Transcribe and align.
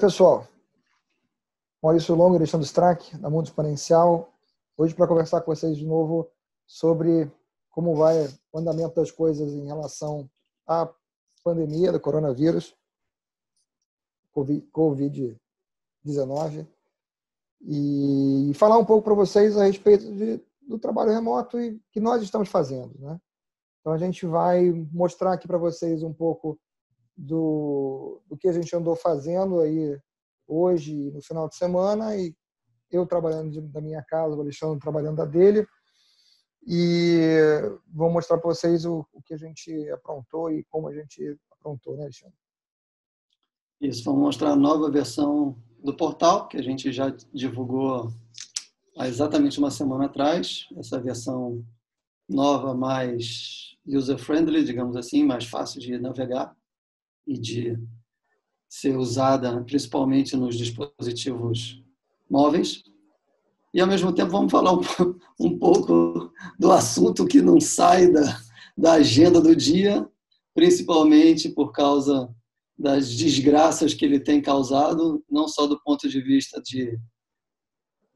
pessoal. 0.00 0.48
Maurício 1.82 2.14
Longo 2.14 2.36
Alexandre 2.36 2.66
Strack, 2.66 3.18
da 3.18 3.28
Mundo 3.28 3.44
Exponencial. 3.44 4.32
Hoje 4.74 4.94
para 4.94 5.06
conversar 5.06 5.42
com 5.42 5.54
vocês 5.54 5.76
de 5.76 5.84
novo 5.84 6.26
sobre 6.66 7.30
como 7.68 7.94
vai 7.94 8.26
o 8.50 8.58
andamento 8.58 8.94
das 8.94 9.10
coisas 9.10 9.52
em 9.52 9.66
relação 9.66 10.26
à 10.66 10.90
pandemia 11.44 11.92
do 11.92 12.00
coronavírus, 12.00 12.74
Covid-19, 14.34 16.66
e 17.60 18.52
falar 18.54 18.78
um 18.78 18.86
pouco 18.86 19.04
para 19.04 19.12
vocês 19.12 19.54
a 19.58 19.64
respeito 19.64 20.10
de, 20.14 20.42
do 20.62 20.78
trabalho 20.78 21.12
remoto 21.12 21.60
e 21.60 21.78
que 21.92 22.00
nós 22.00 22.22
estamos 22.22 22.48
fazendo. 22.48 22.98
Né? 22.98 23.20
Então, 23.80 23.92
a 23.92 23.98
gente 23.98 24.24
vai 24.24 24.70
mostrar 24.90 25.34
aqui 25.34 25.46
para 25.46 25.58
vocês 25.58 26.02
um 26.02 26.14
pouco 26.14 26.58
do, 27.20 28.22
do 28.26 28.36
que 28.36 28.48
a 28.48 28.52
gente 28.52 28.74
andou 28.74 28.96
fazendo 28.96 29.60
aí 29.60 29.98
hoje, 30.48 31.10
no 31.12 31.22
final 31.22 31.48
de 31.48 31.54
semana, 31.54 32.16
e 32.16 32.34
eu 32.90 33.06
trabalhando 33.06 33.60
da 33.68 33.80
minha 33.80 34.02
casa, 34.02 34.34
o 34.34 34.40
Alexandre 34.40 34.80
trabalhando 34.80 35.16
da 35.16 35.24
dele. 35.24 35.66
E 36.66 37.60
vou 37.92 38.10
mostrar 38.10 38.38
para 38.38 38.48
vocês 38.48 38.84
o, 38.84 39.06
o, 39.12 39.22
que 39.22 39.34
a 39.34 39.36
gente 39.36 39.70
aprontou 39.90 40.50
e 40.50 40.64
como 40.64 40.88
a 40.88 40.94
gente 40.94 41.38
aprontou, 41.50 41.96
né, 41.96 42.04
Alexandre? 42.04 42.36
Isso, 43.80 44.04
vamos 44.04 44.20
mostrar 44.20 44.50
a 44.50 44.56
nova 44.56 44.90
versão 44.90 45.56
do 45.82 45.96
portal, 45.96 46.48
que 46.48 46.58
a 46.58 46.62
gente 46.62 46.92
já 46.92 47.14
divulgou 47.32 48.10
há 48.98 49.08
exatamente 49.08 49.58
uma 49.58 49.70
semana 49.70 50.06
atrás. 50.06 50.66
Essa 50.76 51.00
versão 51.00 51.64
nova, 52.28 52.74
mais 52.74 53.76
user-friendly, 53.86 54.64
digamos 54.64 54.96
assim, 54.96 55.24
mais 55.24 55.46
fácil 55.46 55.80
de 55.80 55.98
navegar 55.98 56.54
e 57.26 57.38
de 57.38 57.78
ser 58.68 58.96
usada 58.96 59.62
principalmente 59.64 60.36
nos 60.36 60.56
dispositivos 60.56 61.82
móveis. 62.30 62.82
E, 63.74 63.80
ao 63.80 63.86
mesmo 63.86 64.12
tempo, 64.12 64.30
vamos 64.30 64.50
falar 64.50 64.72
um, 65.38 65.58
pouco 65.58 66.32
do 66.58 66.70
assunto 66.70 67.26
que 67.26 67.42
não 67.42 67.60
sai 67.60 68.10
da, 68.10 68.40
da 68.76 68.92
agenda 68.94 69.40
do 69.40 69.54
dia, 69.54 70.08
principalmente 70.54 71.48
por 71.48 71.72
causa 71.72 72.32
das 72.78 73.14
desgraças 73.14 73.92
que 73.92 74.04
ele 74.04 74.18
tem 74.18 74.40
causado, 74.40 75.22
não 75.30 75.46
só 75.46 75.66
do 75.66 75.80
ponto 75.82 76.08
de 76.08 76.20
vista 76.20 76.60
de, 76.62 76.98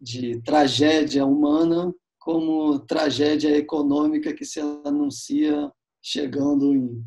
de 0.00 0.40
tragédia 0.40 1.26
humana, 1.26 1.92
como 2.18 2.78
tragédia 2.78 3.54
econômica 3.56 4.32
que 4.32 4.44
se 4.44 4.58
anuncia 4.58 5.70
chegando 6.00 6.74
em 6.74 7.04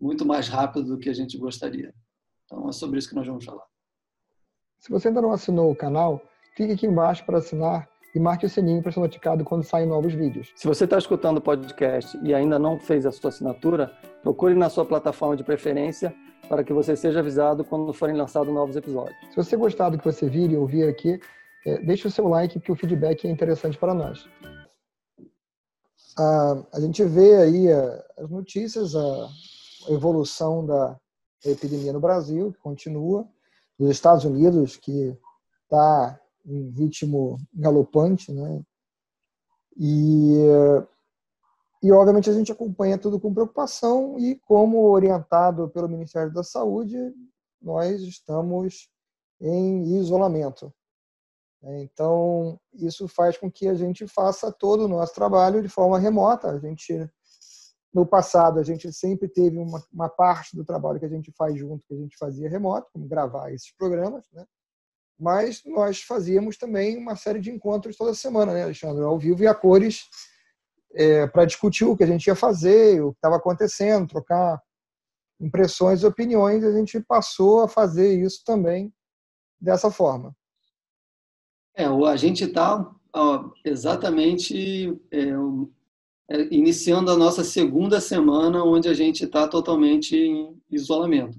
muito 0.00 0.24
mais 0.24 0.48
rápido 0.48 0.86
do 0.86 0.98
que 0.98 1.10
a 1.10 1.14
gente 1.14 1.36
gostaria. 1.36 1.92
Então 2.44 2.68
é 2.68 2.72
sobre 2.72 2.98
isso 2.98 3.08
que 3.08 3.14
nós 3.14 3.26
vamos 3.26 3.44
falar. 3.44 3.64
Se 4.78 4.90
você 4.90 5.08
ainda 5.08 5.20
não 5.20 5.32
assinou 5.32 5.70
o 5.70 5.76
canal, 5.76 6.22
clique 6.56 6.72
aqui 6.72 6.86
embaixo 6.86 7.24
para 7.24 7.38
assinar 7.38 7.88
e 8.14 8.18
marque 8.18 8.46
o 8.46 8.48
sininho 8.48 8.82
para 8.82 8.90
ser 8.90 9.00
notificado 9.00 9.44
quando 9.44 9.62
saem 9.62 9.86
novos 9.86 10.12
vídeos. 10.14 10.52
Se 10.56 10.66
você 10.66 10.84
está 10.84 10.98
escutando 10.98 11.38
o 11.38 11.40
podcast 11.40 12.18
e 12.22 12.34
ainda 12.34 12.58
não 12.58 12.78
fez 12.78 13.06
a 13.06 13.12
sua 13.12 13.28
assinatura, 13.28 13.92
procure 14.22 14.54
na 14.54 14.68
sua 14.68 14.84
plataforma 14.84 15.36
de 15.36 15.44
preferência 15.44 16.14
para 16.48 16.64
que 16.64 16.72
você 16.72 16.96
seja 16.96 17.20
avisado 17.20 17.64
quando 17.64 17.92
forem 17.92 18.16
lançados 18.16 18.52
novos 18.52 18.74
episódios. 18.74 19.16
Se 19.28 19.36
você 19.36 19.56
gostar 19.56 19.90
do 19.90 19.98
que 19.98 20.04
você 20.04 20.28
vir 20.28 20.50
e 20.50 20.56
ouvir 20.56 20.88
aqui, 20.88 21.20
é, 21.64 21.78
deixe 21.82 22.08
o 22.08 22.10
seu 22.10 22.26
like, 22.26 22.58
porque 22.58 22.72
o 22.72 22.76
feedback 22.76 23.26
é 23.26 23.30
interessante 23.30 23.78
para 23.78 23.94
nós. 23.94 24.26
Ah, 26.18 26.64
a 26.72 26.80
gente 26.80 27.04
vê 27.04 27.36
aí 27.36 27.72
ah, 27.72 28.04
as 28.18 28.28
notícias, 28.28 28.96
a 28.96 29.28
evolução 29.88 30.64
da 30.64 30.98
epidemia 31.44 31.92
no 31.92 32.00
Brasil, 32.00 32.52
que 32.52 32.58
continua, 32.58 33.28
nos 33.78 33.90
Estados 33.90 34.24
Unidos, 34.24 34.76
que 34.76 35.16
está 35.64 36.20
em 36.44 36.70
ritmo 36.70 37.38
galopante, 37.54 38.32
né? 38.32 38.62
E, 39.76 40.34
e, 41.82 41.90
obviamente, 41.92 42.28
a 42.28 42.32
gente 42.32 42.52
acompanha 42.52 42.98
tudo 42.98 43.18
com 43.18 43.32
preocupação 43.32 44.18
e, 44.18 44.36
como 44.40 44.90
orientado 44.90 45.70
pelo 45.70 45.88
Ministério 45.88 46.32
da 46.32 46.42
Saúde, 46.42 46.98
nós 47.60 48.02
estamos 48.02 48.88
em 49.40 49.96
isolamento. 49.98 50.72
Então, 51.62 52.58
isso 52.72 53.06
faz 53.06 53.36
com 53.36 53.50
que 53.50 53.68
a 53.68 53.74
gente 53.74 54.06
faça 54.06 54.50
todo 54.50 54.84
o 54.84 54.88
nosso 54.88 55.14
trabalho 55.14 55.62
de 55.62 55.68
forma 55.68 55.98
remota. 55.98 56.50
A 56.50 56.58
gente 56.58 57.08
no 57.92 58.06
passado, 58.06 58.60
a 58.60 58.62
gente 58.62 58.92
sempre 58.92 59.28
teve 59.28 59.58
uma, 59.58 59.82
uma, 59.92 60.08
parte 60.08 60.54
do 60.54 60.64
trabalho 60.64 61.00
que 61.00 61.06
a 61.06 61.10
gente 61.10 61.32
faz 61.36 61.58
junto, 61.58 61.84
que 61.86 61.94
a 61.94 61.96
gente 61.96 62.16
fazia 62.16 62.48
remoto, 62.48 62.88
como 62.92 63.08
gravar 63.08 63.52
esses 63.52 63.72
programas, 63.76 64.24
né? 64.32 64.44
Mas 65.18 65.62
nós 65.66 66.00
fazíamos 66.00 66.56
também 66.56 66.96
uma 66.96 67.14
série 67.14 67.40
de 67.40 67.50
encontros 67.50 67.96
toda 67.96 68.14
semana, 68.14 68.54
né, 68.54 68.62
Alexandre? 68.62 69.02
Ao 69.02 69.18
vivo 69.18 69.42
e 69.42 69.46
a 69.46 69.54
cores, 69.54 70.04
é, 70.94 71.26
para 71.26 71.44
discutir 71.44 71.84
o 71.84 71.96
que 71.96 72.04
a 72.04 72.06
gente 72.06 72.26
ia 72.26 72.34
fazer, 72.34 73.02
o 73.02 73.12
que 73.12 73.18
estava 73.18 73.36
acontecendo, 73.36 74.08
trocar 74.08 74.62
impressões 75.38 76.02
e 76.02 76.06
opiniões. 76.06 76.64
A 76.64 76.72
gente 76.72 77.00
passou 77.00 77.62
a 77.62 77.68
fazer 77.68 78.18
isso 78.18 78.42
também 78.44 78.92
dessa 79.60 79.90
forma. 79.90 80.34
É, 81.74 81.84
a 81.84 82.16
gente 82.16 82.44
está 82.44 82.90
exatamente 83.64 84.98
é, 85.10 85.32
iniciando 86.50 87.10
a 87.10 87.16
nossa 87.16 87.42
segunda 87.42 88.00
semana, 88.00 88.62
onde 88.62 88.88
a 88.88 88.94
gente 88.94 89.24
está 89.24 89.48
totalmente 89.48 90.16
em 90.16 90.60
isolamento. 90.70 91.38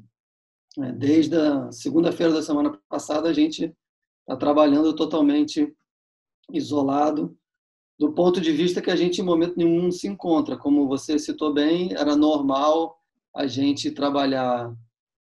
É, 0.79 0.91
desde 0.91 1.35
a 1.35 1.71
segunda-feira 1.71 2.33
da 2.33 2.41
semana 2.41 2.77
passada, 2.89 3.29
a 3.29 3.33
gente 3.33 3.73
está 4.21 4.35
trabalhando 4.37 4.93
totalmente 4.93 5.73
isolado, 6.51 7.37
do 7.97 8.13
ponto 8.13 8.41
de 8.41 8.51
vista 8.51 8.81
que 8.81 8.89
a 8.89 8.95
gente, 8.95 9.21
em 9.21 9.23
momento 9.23 9.57
nenhum, 9.57 9.91
se 9.91 10.07
encontra. 10.07 10.57
Como 10.57 10.87
você 10.87 11.19
citou 11.19 11.53
bem, 11.53 11.93
era 11.93 12.15
normal 12.15 12.97
a 13.35 13.47
gente 13.47 13.91
trabalhar 13.91 14.73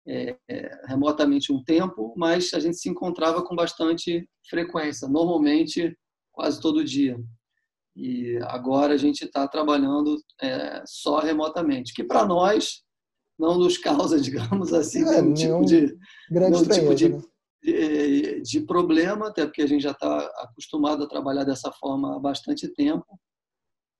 é, 0.07 0.35
é, 0.47 0.87
remotamente 0.87 1.51
um 1.51 1.63
tempo, 1.63 2.13
mas 2.17 2.53
a 2.53 2.59
gente 2.59 2.77
se 2.77 2.89
encontrava 2.89 3.43
com 3.43 3.55
bastante 3.55 4.27
frequência, 4.49 5.07
normalmente 5.07 5.95
quase 6.31 6.59
todo 6.59 6.83
dia. 6.83 7.19
E 8.01 8.37
agora 8.43 8.93
a 8.93 8.97
gente 8.97 9.25
está 9.25 9.45
trabalhando 9.45 10.15
é, 10.41 10.81
só 10.85 11.19
remotamente, 11.19 11.93
que 11.93 12.01
para 12.01 12.25
nós 12.25 12.81
não 13.37 13.57
nos 13.57 13.77
causa, 13.77 14.17
digamos 14.21 14.71
assim, 14.71 15.03
é, 15.03 15.21
nenhum 15.21 15.33
tipo 15.33 15.65
de, 15.65 15.97
grande 16.31 16.69
tipo 16.69 16.95
de, 16.95 17.09
né? 17.09 17.21
de, 17.61 18.41
de, 18.41 18.61
problema, 18.61 19.27
até 19.27 19.45
porque 19.45 19.61
a 19.61 19.67
gente 19.67 19.81
já 19.81 19.91
está 19.91 20.17
acostumado 20.37 21.03
a 21.03 21.09
trabalhar 21.09 21.43
dessa 21.43 21.73
forma 21.73 22.15
há 22.15 22.19
bastante 22.19 22.69
tempo. 22.69 23.19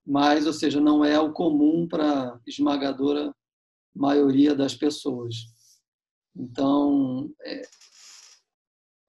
Mas, 0.07 0.47
ou 0.47 0.53
seja, 0.53 0.79
não 0.79 1.03
é 1.03 1.19
o 1.19 1.33
comum 1.33 1.85
para 1.85 2.29
a 2.29 2.39
esmagadora 2.47 3.35
maioria 3.93 4.55
das 4.55 4.73
pessoas. 4.73 5.35
Então, 6.33 7.29
é, 7.43 7.61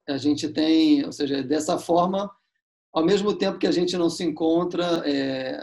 a 0.09 0.17
gente 0.17 0.49
tem, 0.49 1.05
ou 1.05 1.13
seja, 1.13 1.41
dessa 1.41 1.79
forma, 1.79 2.29
ao 2.93 3.05
mesmo 3.05 3.33
tempo 3.33 3.57
que 3.57 3.67
a 3.67 3.71
gente 3.71 3.97
não 3.97 4.09
se 4.09 4.23
encontra 4.23 5.01
é, 5.05 5.57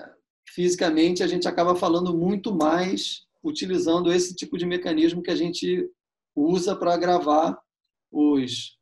fisicamente, 0.49 1.23
a 1.23 1.27
gente 1.27 1.47
acaba 1.47 1.75
falando 1.75 2.17
muito 2.17 2.55
mais 2.55 3.27
utilizando 3.43 4.13
esse 4.13 4.35
tipo 4.35 4.57
de 4.59 4.67
mecanismo 4.67 5.23
que 5.23 5.31
a 5.31 5.37
gente 5.37 5.89
usa 6.35 6.75
para 6.75 6.97
gravar 6.97 7.59
os, 8.11 8.77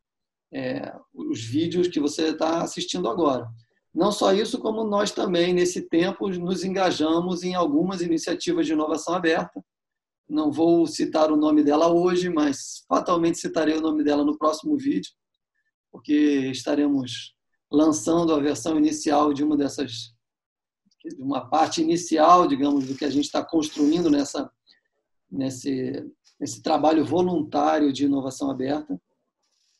é, 0.52 0.94
os 1.12 1.42
vídeos 1.44 1.88
que 1.88 2.00
você 2.00 2.28
está 2.28 2.62
assistindo 2.62 3.08
agora. 3.08 3.48
Não 3.94 4.12
só 4.12 4.32
isso, 4.32 4.58
como 4.58 4.84
nós 4.84 5.10
também, 5.10 5.54
nesse 5.54 5.88
tempo, 5.88 6.28
nos 6.28 6.64
engajamos 6.64 7.42
em 7.42 7.54
algumas 7.54 8.02
iniciativas 8.02 8.66
de 8.66 8.72
inovação 8.72 9.14
aberta. 9.14 9.64
Não 10.28 10.52
vou 10.52 10.86
citar 10.86 11.32
o 11.32 11.36
nome 11.36 11.62
dela 11.62 11.88
hoje, 11.88 12.28
mas 12.28 12.84
fatalmente 12.88 13.38
citarei 13.38 13.76
o 13.76 13.80
nome 13.80 14.04
dela 14.04 14.24
no 14.24 14.36
próximo 14.36 14.76
vídeo, 14.76 15.10
porque 15.90 16.12
estaremos 16.50 17.35
lançando 17.70 18.32
a 18.32 18.40
versão 18.40 18.76
inicial 18.76 19.32
de 19.32 19.42
uma 19.42 19.56
dessas, 19.56 20.14
de 21.04 21.22
uma 21.22 21.48
parte 21.48 21.82
inicial, 21.82 22.46
digamos, 22.46 22.86
do 22.86 22.94
que 22.94 23.04
a 23.04 23.10
gente 23.10 23.24
está 23.24 23.44
construindo 23.44 24.10
nessa, 24.10 24.50
nesse, 25.30 26.04
nesse 26.38 26.62
trabalho 26.62 27.04
voluntário 27.04 27.92
de 27.92 28.04
inovação 28.04 28.50
aberta, 28.50 29.00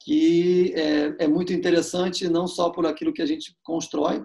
que 0.00 0.72
é, 0.74 1.24
é 1.24 1.28
muito 1.28 1.52
interessante 1.52 2.28
não 2.28 2.46
só 2.46 2.70
por 2.70 2.86
aquilo 2.86 3.12
que 3.12 3.22
a 3.22 3.26
gente 3.26 3.56
constrói 3.62 4.24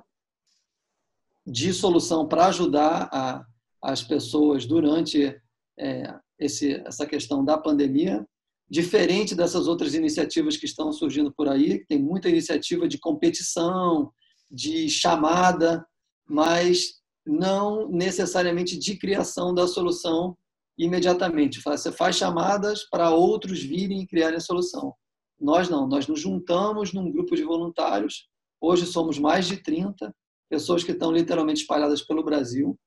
de 1.46 1.74
solução 1.74 2.28
para 2.28 2.48
ajudar 2.48 3.10
a, 3.12 3.46
as 3.82 4.04
pessoas 4.04 4.66
durante 4.66 5.36
é, 5.78 6.20
esse, 6.38 6.74
essa 6.86 7.06
questão 7.06 7.44
da 7.44 7.58
pandemia, 7.58 8.28
diferente 8.72 9.36
dessas 9.36 9.68
outras 9.68 9.94
iniciativas 9.94 10.56
que 10.56 10.66
estão 10.66 10.94
surgindo 10.94 11.30
por 11.34 11.50
aí, 11.50 11.86
tem 11.88 12.02
muita 12.02 12.30
iniciativa 12.30 12.88
de 12.88 12.98
competição, 12.98 14.14
de 14.50 14.90
chamada, 14.90 15.86
mas 16.26 17.02
não 17.28 17.90
necessariamente 17.90 18.80
de 18.80 18.98
criação 18.98 19.54
da 19.54 19.68
solução 19.68 20.38
imediatamente. 20.78 21.62
Você 21.62 21.92
faz 21.92 22.16
chamadas 22.16 22.88
para 22.90 23.10
outros 23.10 23.62
virem 23.62 24.04
e 24.04 24.08
criarem 24.08 24.38
a 24.38 24.42
solução. 24.42 24.96
Nós 25.38 25.68
não, 25.68 25.86
nós 25.86 26.08
nos 26.08 26.22
juntamos 26.22 26.94
num 26.94 27.12
grupo 27.12 27.36
de 27.36 27.44
voluntários. 27.44 28.30
Hoje 28.62 28.86
somos 28.86 29.20
mais 29.20 29.48
de 29.48 29.58
30 29.58 30.16
pessoas 30.50 30.82
que 30.82 30.94
estão 30.94 31.12
literalmente 31.12 31.62
espalhadas 31.62 32.02
pelo 32.02 32.24
Brasil, 32.24 32.80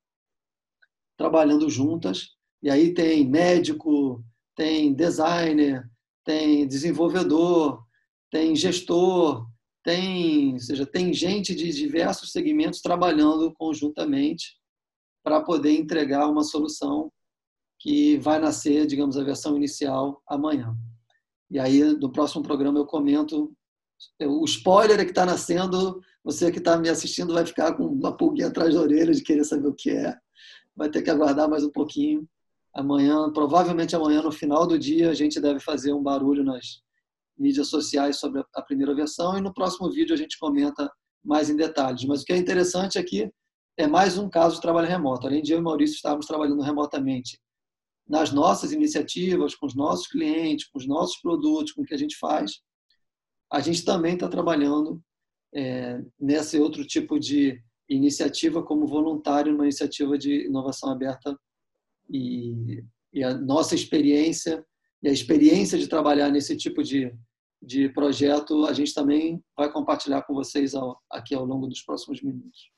trabalhando 1.19 1.69
juntas. 1.69 2.29
E 2.63 2.71
aí 2.71 2.95
tem 2.95 3.29
médico, 3.29 4.25
tem 4.57 4.95
designer, 4.95 5.89
tem 6.25 6.67
desenvolvedor, 6.67 7.85
tem 8.31 8.57
gestor, 8.57 9.47
tem, 9.85 10.59
seja, 10.59 10.87
tem 10.87 11.13
gente 11.13 11.55
de 11.55 11.71
diversos 11.71 12.33
segmentos 12.33 12.81
trabalhando 12.81 13.53
conjuntamente 13.55 14.57
para 15.23 15.43
poder 15.43 15.73
entregar 15.73 16.29
uma 16.29 16.43
solução 16.43 17.13
que 17.79 18.17
vai 18.19 18.39
nascer, 18.39 18.87
digamos, 18.87 19.19
a 19.19 19.25
versão 19.25 19.57
inicial 19.57 20.23
amanhã. 20.27 20.75
E 21.51 21.59
aí, 21.59 21.83
no 21.83 22.11
próximo 22.11 22.43
programa, 22.43 22.79
eu 22.79 22.87
comento. 22.87 23.55
O 24.23 24.45
spoiler 24.45 24.99
é 24.99 25.05
que 25.05 25.11
está 25.11 25.27
nascendo, 25.27 26.01
você 26.25 26.51
que 26.51 26.59
está 26.59 26.79
me 26.79 26.89
assistindo 26.89 27.35
vai 27.35 27.45
ficar 27.45 27.75
com 27.75 27.85
uma 27.85 28.17
pulguinha 28.17 28.49
atrás 28.49 28.75
da 28.75 28.81
orelha 28.81 29.13
de 29.13 29.23
querer 29.23 29.45
saber 29.45 29.69
o 29.69 29.75
que 29.75 29.91
é. 29.91 30.17
Vai 30.75 30.89
ter 30.91 31.03
que 31.03 31.11
aguardar 31.11 31.49
mais 31.49 31.63
um 31.63 31.71
pouquinho. 31.71 32.27
Amanhã, 32.75 33.31
provavelmente 33.33 33.95
amanhã, 33.95 34.21
no 34.21 34.33
final 34.33 34.67
do 34.67 34.79
dia, 34.79 35.11
a 35.11 35.15
gente 35.15 35.41
deve 35.41 35.61
fazer 35.61 35.93
um 35.93 36.03
barulho 36.03 36.43
nas 36.43 36.83
mídias 37.39 37.69
sociais 37.69 38.17
sobre 38.17 38.45
a 38.55 38.63
primeira 38.63 38.95
versão 38.95 39.39
e 39.39 39.41
no 39.41 39.55
próximo 39.55 39.91
vídeo 39.91 40.15
a 40.15 40.17
gente 40.17 40.39
comenta 40.39 40.91
mais 41.25 41.49
em 41.49 41.57
detalhes. 41.57 42.05
Mas 42.05 42.23
o 42.23 42.25
que 42.25 42.33
é 42.33 42.37
interessante 42.37 42.99
aqui 42.99 43.31
é 43.77 43.87
mais 43.87 44.19
um 44.19 44.29
caso 44.29 44.57
de 44.57 44.63
trabalho 44.63 44.89
remoto. 44.89 45.27
Além 45.27 45.43
de 45.43 45.53
eu 45.53 45.59
e 45.59 45.63
Maurício 45.63 45.95
estarmos 45.95 46.27
trabalhando 46.27 46.63
remotamente 46.63 47.39
nas 48.07 48.33
nossas 48.33 48.73
iniciativas, 48.73 49.55
com 49.55 49.67
os 49.67 49.75
nossos 49.75 50.07
clientes, 50.07 50.67
com 50.67 50.79
os 50.79 50.87
nossos 50.87 51.17
produtos, 51.21 51.73
com 51.73 51.83
o 51.83 51.85
que 51.85 51.95
a 51.95 51.99
gente 51.99 52.17
faz, 52.19 52.61
a 53.51 53.61
gente 53.61 53.85
também 53.85 54.15
está 54.15 54.29
trabalhando 54.29 55.01
é, 55.55 56.03
nesse 56.19 56.59
outro 56.59 56.85
tipo 56.85 57.19
de 57.19 57.63
iniciativa 57.89 58.63
como 58.63 58.87
voluntário 58.87 59.53
numa 59.53 59.65
iniciativa 59.65 60.19
de 60.19 60.47
inovação 60.47 60.91
aberta 60.91 61.39
e, 62.09 62.85
e 63.13 63.23
a 63.23 63.35
nossa 63.35 63.75
experiência 63.75 64.65
e 65.03 65.09
a 65.09 65.13
experiência 65.13 65.79
de 65.79 65.87
trabalhar 65.87 66.31
nesse 66.31 66.57
tipo 66.57 66.83
de, 66.83 67.15
de 67.63 67.89
projeto 67.91 68.65
a 68.65 68.73
gente 68.73 68.95
também 68.95 69.43
vai 69.57 69.71
compartilhar 69.71 70.23
com 70.23 70.35
vocês 70.35 70.75
ao, 70.75 70.99
aqui 71.11 71.35
ao 71.35 71.45
longo 71.45 71.67
dos 71.67 71.83
próximos 71.83 72.23
minutos. 72.23 72.71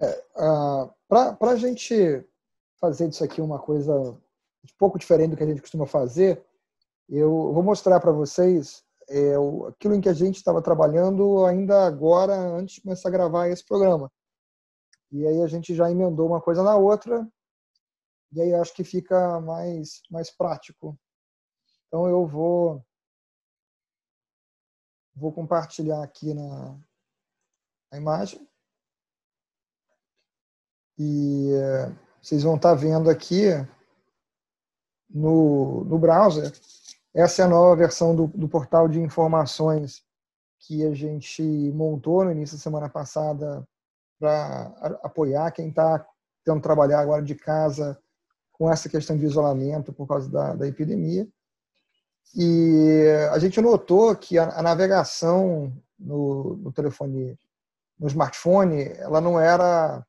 É, 0.00 0.24
uh, 0.36 0.90
Para 1.08 1.52
a 1.52 1.56
gente 1.56 1.94
fazer 2.80 3.08
disso 3.08 3.24
aqui 3.24 3.40
uma 3.40 3.58
coisa 3.58 3.92
um 3.92 4.68
pouco 4.78 4.98
diferente 4.98 5.30
do 5.30 5.36
que 5.36 5.42
a 5.42 5.46
gente 5.46 5.60
costuma 5.60 5.86
fazer, 5.86 6.44
eu 7.08 7.52
vou 7.52 7.62
mostrar 7.62 8.00
para 8.00 8.12
vocês 8.12 8.84
é, 9.08 9.34
aquilo 9.68 9.94
em 9.94 10.00
que 10.00 10.08
a 10.08 10.12
gente 10.12 10.36
estava 10.36 10.60
trabalhando 10.60 11.44
ainda 11.44 11.86
agora, 11.86 12.34
antes 12.34 12.76
de 12.76 12.82
começar 12.82 13.08
a 13.08 13.12
gravar 13.12 13.48
esse 13.48 13.64
programa. 13.64 14.10
E 15.10 15.26
aí 15.26 15.40
a 15.42 15.46
gente 15.46 15.74
já 15.74 15.90
emendou 15.90 16.26
uma 16.26 16.40
coisa 16.40 16.62
na 16.62 16.76
outra, 16.76 17.26
e 18.32 18.40
aí 18.40 18.54
acho 18.54 18.74
que 18.74 18.84
fica 18.84 19.40
mais, 19.40 20.02
mais 20.10 20.30
prático. 20.30 20.98
Então 21.86 22.06
eu 22.06 22.26
vou, 22.26 22.84
vou 25.14 25.32
compartilhar 25.32 26.02
aqui 26.02 26.34
na 26.34 26.78
a 27.90 27.96
imagem. 27.96 28.46
E 30.98 31.52
vocês 32.20 32.42
vão 32.42 32.56
estar 32.56 32.74
vendo 32.74 33.08
aqui 33.08 33.46
no, 35.08 35.84
no 35.84 35.98
browser. 35.98 36.52
Essa 37.14 37.42
é 37.42 37.44
a 37.44 37.48
nova 37.48 37.74
versão 37.76 38.14
do, 38.14 38.26
do 38.26 38.48
portal 38.48 38.88
de 38.88 39.00
informações 39.00 40.04
que 40.58 40.84
a 40.84 40.92
gente 40.92 41.42
montou 41.72 42.24
no 42.24 42.32
início 42.32 42.56
da 42.56 42.62
semana 42.62 42.88
passada 42.90 43.66
para 44.18 44.66
apoiar 45.02 45.50
quem 45.52 45.68
está 45.68 46.04
tentando 46.44 46.62
trabalhar 46.62 47.00
agora 47.00 47.22
de 47.22 47.34
casa 47.34 47.98
com 48.58 48.70
essa 48.70 48.88
questão 48.88 49.16
de 49.16 49.24
isolamento 49.24 49.92
por 49.92 50.06
causa 50.08 50.28
da, 50.28 50.54
da 50.54 50.66
epidemia. 50.66 51.26
E 52.34 53.06
a 53.30 53.38
gente 53.38 53.60
notou 53.60 54.14
que 54.16 54.36
a, 54.36 54.48
a 54.58 54.62
navegação 54.62 55.72
no, 55.98 56.56
no 56.56 56.72
telefone, 56.72 57.38
no 57.98 58.08
smartphone, 58.08 58.82
ela 58.98 59.20
não 59.20 59.38
era 59.40 60.04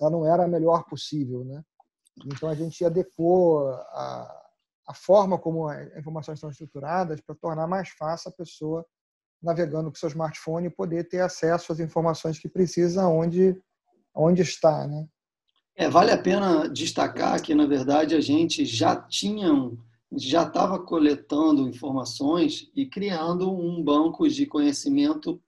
ela 0.00 0.10
não 0.10 0.26
era 0.26 0.44
a 0.44 0.48
melhor 0.48 0.84
possível, 0.84 1.44
né? 1.44 1.62
Então 2.26 2.48
a 2.48 2.54
gente 2.54 2.84
adequou 2.84 3.68
a, 3.68 4.42
a 4.88 4.94
forma 4.94 5.38
como 5.38 5.68
as 5.68 5.96
informações 5.96 6.36
estão 6.36 6.50
estruturadas 6.50 7.20
para 7.20 7.36
tornar 7.36 7.66
mais 7.66 7.90
fácil 7.90 8.28
a 8.28 8.32
pessoa 8.32 8.84
navegando 9.40 9.90
com 9.90 9.96
seu 9.96 10.08
smartphone 10.08 10.70
poder 10.70 11.08
ter 11.08 11.20
acesso 11.20 11.72
às 11.72 11.80
informações 11.80 12.38
que 12.38 12.48
precisa 12.48 13.06
onde 13.06 13.60
onde 14.14 14.42
está, 14.42 14.86
né? 14.86 15.06
É, 15.74 15.88
vale 15.88 16.10
a 16.10 16.18
pena 16.18 16.68
destacar 16.68 17.40
que 17.40 17.54
na 17.54 17.66
verdade 17.66 18.14
a 18.14 18.20
gente 18.20 18.64
já 18.64 18.96
tinha 18.96 19.70
já 20.14 20.42
estava 20.42 20.78
coletando 20.78 21.66
informações 21.66 22.70
e 22.76 22.84
criando 22.84 23.50
um 23.50 23.82
banco 23.82 24.28
de 24.28 24.44
conhecimento 24.44 25.40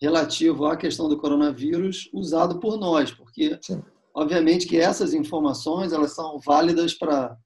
relativo 0.00 0.66
à 0.66 0.76
questão 0.76 1.08
do 1.08 1.16
coronavírus 1.16 2.08
usado 2.12 2.60
por 2.60 2.78
nós, 2.78 3.10
porque 3.10 3.58
Sim. 3.60 3.82
obviamente 4.14 4.66
que 4.66 4.76
essas 4.76 5.12
informações 5.12 5.92
elas 5.92 6.14
são 6.14 6.38
válidas 6.38 6.94
para 6.94 7.36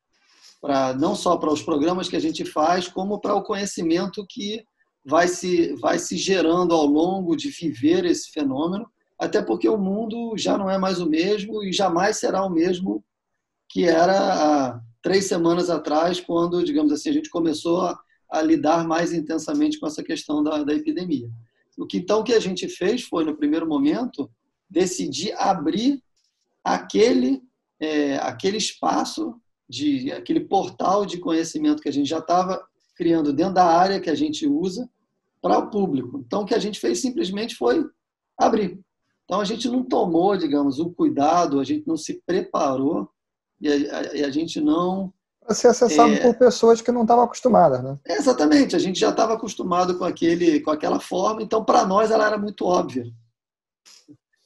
para 0.60 0.92
não 0.92 1.16
só 1.16 1.38
para 1.38 1.50
os 1.50 1.62
programas 1.62 2.06
que 2.06 2.16
a 2.16 2.20
gente 2.20 2.44
faz, 2.44 2.86
como 2.86 3.18
para 3.18 3.34
o 3.34 3.42
conhecimento 3.42 4.26
que 4.28 4.62
vai 5.02 5.26
se 5.26 5.74
vai 5.76 5.98
se 5.98 6.18
gerando 6.18 6.74
ao 6.74 6.84
longo 6.84 7.34
de 7.34 7.48
viver 7.48 8.04
esse 8.04 8.30
fenômeno, 8.30 8.86
até 9.20 9.42
porque 9.42 9.68
o 9.68 9.76
mundo 9.76 10.34
já 10.38 10.56
não 10.56 10.70
é 10.70 10.78
mais 10.78 10.98
o 10.98 11.08
mesmo 11.08 11.62
e 11.62 11.72
jamais 11.74 12.16
será 12.16 12.42
o 12.42 12.48
mesmo 12.48 13.04
que 13.68 13.84
era 13.84 14.16
há 14.16 14.80
três 15.02 15.26
semanas 15.26 15.68
atrás, 15.68 16.18
quando, 16.18 16.64
digamos 16.64 16.90
assim, 16.90 17.10
a 17.10 17.12
gente 17.12 17.28
começou 17.28 17.82
a, 17.82 18.00
a 18.30 18.40
lidar 18.40 18.86
mais 18.86 19.12
intensamente 19.12 19.78
com 19.78 19.86
essa 19.86 20.02
questão 20.02 20.42
da, 20.42 20.64
da 20.64 20.72
epidemia. 20.72 21.30
O 21.76 21.86
que 21.86 21.98
então 21.98 22.24
que 22.24 22.32
a 22.32 22.40
gente 22.40 22.66
fez 22.66 23.02
foi, 23.02 23.24
no 23.24 23.36
primeiro 23.36 23.68
momento, 23.68 24.30
decidir 24.68 25.34
abrir 25.36 26.02
aquele, 26.64 27.42
é, 27.78 28.16
aquele 28.16 28.56
espaço, 28.56 29.34
de 29.68 30.10
aquele 30.10 30.40
portal 30.40 31.06
de 31.06 31.18
conhecimento 31.18 31.82
que 31.82 31.88
a 31.88 31.92
gente 31.92 32.08
já 32.08 32.18
estava 32.18 32.60
criando 32.96 33.32
dentro 33.32 33.54
da 33.54 33.66
área 33.66 34.00
que 34.00 34.10
a 34.10 34.14
gente 34.14 34.46
usa 34.46 34.90
para 35.42 35.58
o 35.58 35.70
público. 35.70 36.22
Então, 36.26 36.42
o 36.42 36.46
que 36.46 36.54
a 36.54 36.58
gente 36.58 36.80
fez 36.80 37.00
simplesmente 37.00 37.54
foi 37.54 37.86
abrir. 38.36 38.80
Então, 39.30 39.40
a 39.40 39.44
gente 39.44 39.68
não 39.68 39.84
tomou, 39.84 40.36
digamos, 40.36 40.80
o 40.80 40.90
cuidado, 40.90 41.60
a 41.60 41.64
gente 41.64 41.86
não 41.86 41.96
se 41.96 42.20
preparou 42.26 43.08
e 43.60 43.68
a, 43.68 44.16
e 44.16 44.24
a 44.24 44.30
gente 44.30 44.60
não 44.60 45.14
para 45.40 45.54
ser 45.54 45.68
acessado 45.68 46.12
é... 46.14 46.16
por 46.18 46.34
pessoas 46.34 46.80
que 46.80 46.90
não 46.90 47.02
estavam 47.02 47.22
acostumadas, 47.22 47.80
né? 47.80 47.96
exatamente, 48.06 48.74
a 48.74 48.78
gente 48.80 48.98
já 48.98 49.10
estava 49.10 49.34
acostumado 49.34 49.96
com 49.96 50.04
aquele, 50.04 50.58
com 50.58 50.72
aquela 50.72 50.98
forma, 50.98 51.42
então 51.42 51.64
para 51.64 51.86
nós 51.86 52.10
ela 52.10 52.26
era 52.26 52.36
muito 52.36 52.66
óbvia. 52.66 53.04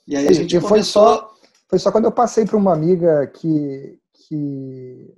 E 0.06 0.14
aí 0.14 0.28
a 0.28 0.32
gente 0.32 0.54
e 0.54 0.60
começou... 0.60 0.68
foi 0.68 0.82
só 0.82 1.34
foi 1.66 1.78
só 1.78 1.90
quando 1.90 2.04
eu 2.04 2.12
passei 2.12 2.44
para 2.44 2.58
uma 2.58 2.74
amiga 2.74 3.26
que 3.28 3.98
que 4.28 5.14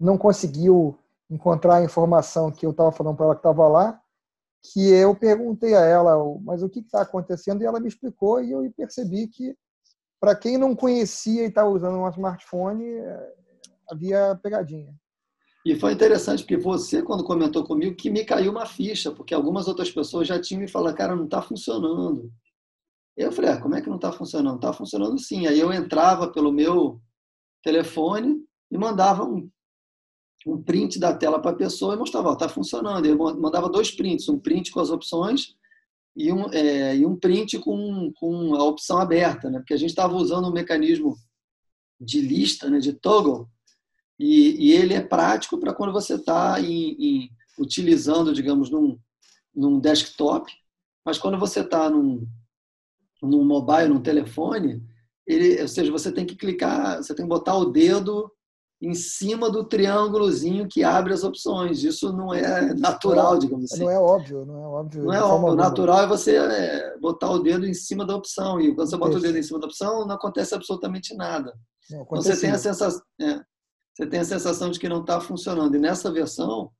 não 0.00 0.18
conseguiu 0.18 0.98
encontrar 1.30 1.76
a 1.76 1.84
informação 1.84 2.50
que 2.50 2.66
eu 2.66 2.72
estava 2.72 2.90
falando 2.90 3.16
para 3.16 3.26
ela 3.26 3.34
que 3.36 3.38
estava 3.38 3.68
lá, 3.68 3.99
que 4.62 4.90
eu 4.90 5.14
perguntei 5.14 5.74
a 5.74 5.84
ela, 5.84 6.16
mas 6.42 6.62
o 6.62 6.68
que 6.68 6.80
está 6.80 7.02
acontecendo? 7.02 7.62
E 7.62 7.66
ela 7.66 7.80
me 7.80 7.88
explicou 7.88 8.42
e 8.42 8.50
eu 8.52 8.70
percebi 8.76 9.26
que 9.26 9.56
para 10.20 10.36
quem 10.36 10.58
não 10.58 10.76
conhecia 10.76 11.42
e 11.42 11.46
estava 11.46 11.68
tá 11.68 11.74
usando 11.74 11.98
um 11.98 12.08
smartphone, 12.10 12.84
havia 13.90 14.38
pegadinha. 14.42 14.94
E 15.64 15.74
foi 15.74 15.92
interessante 15.92 16.42
porque 16.42 16.56
você, 16.56 17.02
quando 17.02 17.24
comentou 17.24 17.64
comigo, 17.64 17.96
que 17.96 18.10
me 18.10 18.24
caiu 18.24 18.50
uma 18.50 18.66
ficha, 18.66 19.10
porque 19.10 19.34
algumas 19.34 19.68
outras 19.68 19.90
pessoas 19.90 20.26
já 20.26 20.40
tinham 20.40 20.60
me 20.60 20.68
falado, 20.68 20.96
cara, 20.96 21.16
não 21.16 21.24
está 21.24 21.42
funcionando. 21.42 22.30
Eu 23.16 23.30
falei, 23.30 23.50
ah, 23.50 23.60
como 23.60 23.74
é 23.74 23.82
que 23.82 23.88
não 23.88 23.96
está 23.96 24.10
funcionando? 24.12 24.56
Está 24.56 24.72
funcionando 24.72 25.18
sim. 25.18 25.46
Aí 25.46 25.60
eu 25.60 25.72
entrava 25.72 26.32
pelo 26.32 26.50
meu 26.50 27.00
telefone 27.62 28.42
e 28.70 28.78
mandava 28.78 29.24
um, 29.24 29.50
um 30.46 30.62
print 30.62 30.98
da 30.98 31.14
tela 31.14 31.38
para 31.40 31.50
a 31.50 31.56
pessoa 31.56 31.94
e 31.94 31.98
mostrava, 31.98 32.32
está 32.32 32.48
funcionando. 32.48 33.04
Eu 33.06 33.16
mandava 33.16 33.68
dois 33.68 33.90
prints, 33.90 34.28
um 34.28 34.38
print 34.38 34.70
com 34.70 34.80
as 34.80 34.90
opções 34.90 35.54
e 36.16 36.32
um, 36.32 36.50
é, 36.52 36.96
e 36.96 37.06
um 37.06 37.16
print 37.16 37.58
com, 37.58 38.12
com 38.14 38.54
a 38.54 38.64
opção 38.64 38.98
aberta, 38.98 39.50
né? 39.50 39.58
porque 39.58 39.74
a 39.74 39.76
gente 39.76 39.90
estava 39.90 40.14
usando 40.14 40.48
um 40.48 40.52
mecanismo 40.52 41.16
de 42.00 42.20
lista, 42.20 42.70
né, 42.70 42.78
de 42.78 42.94
toggle, 42.94 43.46
e, 44.18 44.68
e 44.68 44.72
ele 44.72 44.94
é 44.94 45.00
prático 45.00 45.58
para 45.58 45.74
quando 45.74 45.92
você 45.92 46.14
está 46.14 46.56
utilizando, 47.58 48.32
digamos, 48.32 48.70
num, 48.70 48.98
num 49.54 49.78
desktop, 49.78 50.50
mas 51.04 51.18
quando 51.18 51.38
você 51.38 51.60
está 51.60 51.90
num, 51.90 52.26
num 53.22 53.44
mobile, 53.44 53.88
num 53.88 54.00
telefone, 54.00 54.82
ele, 55.26 55.60
ou 55.60 55.68
seja, 55.68 55.92
você 55.92 56.10
tem 56.10 56.24
que 56.24 56.36
clicar, 56.36 56.98
você 56.98 57.14
tem 57.14 57.24
que 57.24 57.28
botar 57.28 57.56
o 57.56 57.66
dedo 57.66 58.30
em 58.82 58.94
cima 58.94 59.50
do 59.50 59.62
triângulozinho 59.62 60.66
que 60.66 60.82
abre 60.82 61.12
as 61.12 61.22
opções. 61.22 61.84
Isso 61.84 62.12
não 62.14 62.32
é 62.32 62.72
natural, 62.74 63.38
digamos 63.38 63.70
assim. 63.70 63.84
Não 63.84 63.90
é 63.90 63.98
óbvio, 63.98 64.46
não 64.46 64.54
é 64.54 64.66
óbvio. 64.66 65.04
Não 65.04 65.12
é 65.12 65.22
óbvio. 65.22 65.48
O 65.50 65.54
natural 65.54 66.02
é 66.02 66.06
você 66.06 66.36
é, 66.36 66.98
botar 66.98 67.30
o 67.30 67.40
dedo 67.40 67.66
em 67.66 67.74
cima 67.74 68.06
da 68.06 68.16
opção. 68.16 68.58
E 68.58 68.74
quando 68.74 68.88
você 68.88 68.96
bota 68.96 69.10
Isso. 69.10 69.18
o 69.18 69.22
dedo 69.22 69.38
em 69.38 69.42
cima 69.42 69.60
da 69.60 69.66
opção, 69.66 70.06
não 70.06 70.14
acontece 70.14 70.54
absolutamente 70.54 71.14
nada. 71.14 71.52
Não, 71.90 72.02
então 72.02 72.22
você 72.22 72.40
tem, 72.40 72.50
a 72.50 72.58
sensação, 72.58 73.02
é, 73.20 73.40
você 73.94 74.06
tem 74.06 74.20
a 74.20 74.24
sensação 74.24 74.70
de 74.70 74.80
que 74.80 74.88
não 74.88 75.02
está 75.02 75.20
funcionando. 75.20 75.74
E 75.76 75.78
nessa 75.78 76.10
versão, 76.10 76.70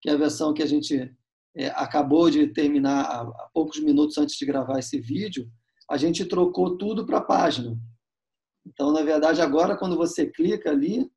que 0.00 0.08
é 0.08 0.12
a 0.12 0.18
versão 0.18 0.54
que 0.54 0.62
a 0.62 0.66
gente 0.66 1.12
é, 1.56 1.68
acabou 1.70 2.30
de 2.30 2.46
terminar 2.52 3.04
há, 3.04 3.22
há 3.22 3.50
poucos 3.52 3.80
minutos 3.80 4.16
antes 4.16 4.36
de 4.36 4.46
gravar 4.46 4.78
esse 4.78 5.00
vídeo, 5.00 5.48
a 5.90 5.96
gente 5.96 6.24
trocou 6.24 6.76
tudo 6.76 7.04
para 7.04 7.18
a 7.18 7.24
página. 7.24 7.76
Então, 8.64 8.92
na 8.92 9.02
verdade, 9.02 9.40
agora 9.40 9.76
quando 9.76 9.96
você 9.96 10.26
clica 10.26 10.70
ali, 10.70 11.10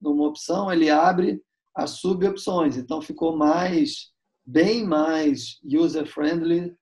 numa 0.00 0.26
opção, 0.26 0.72
ele 0.72 0.90
abre 0.90 1.42
as 1.74 1.90
sub-opções. 1.92 2.76
Então, 2.76 3.02
ficou 3.02 3.36
mais, 3.36 4.10
bem 4.44 4.84
mais 4.84 5.58
user-friendly 5.64 6.74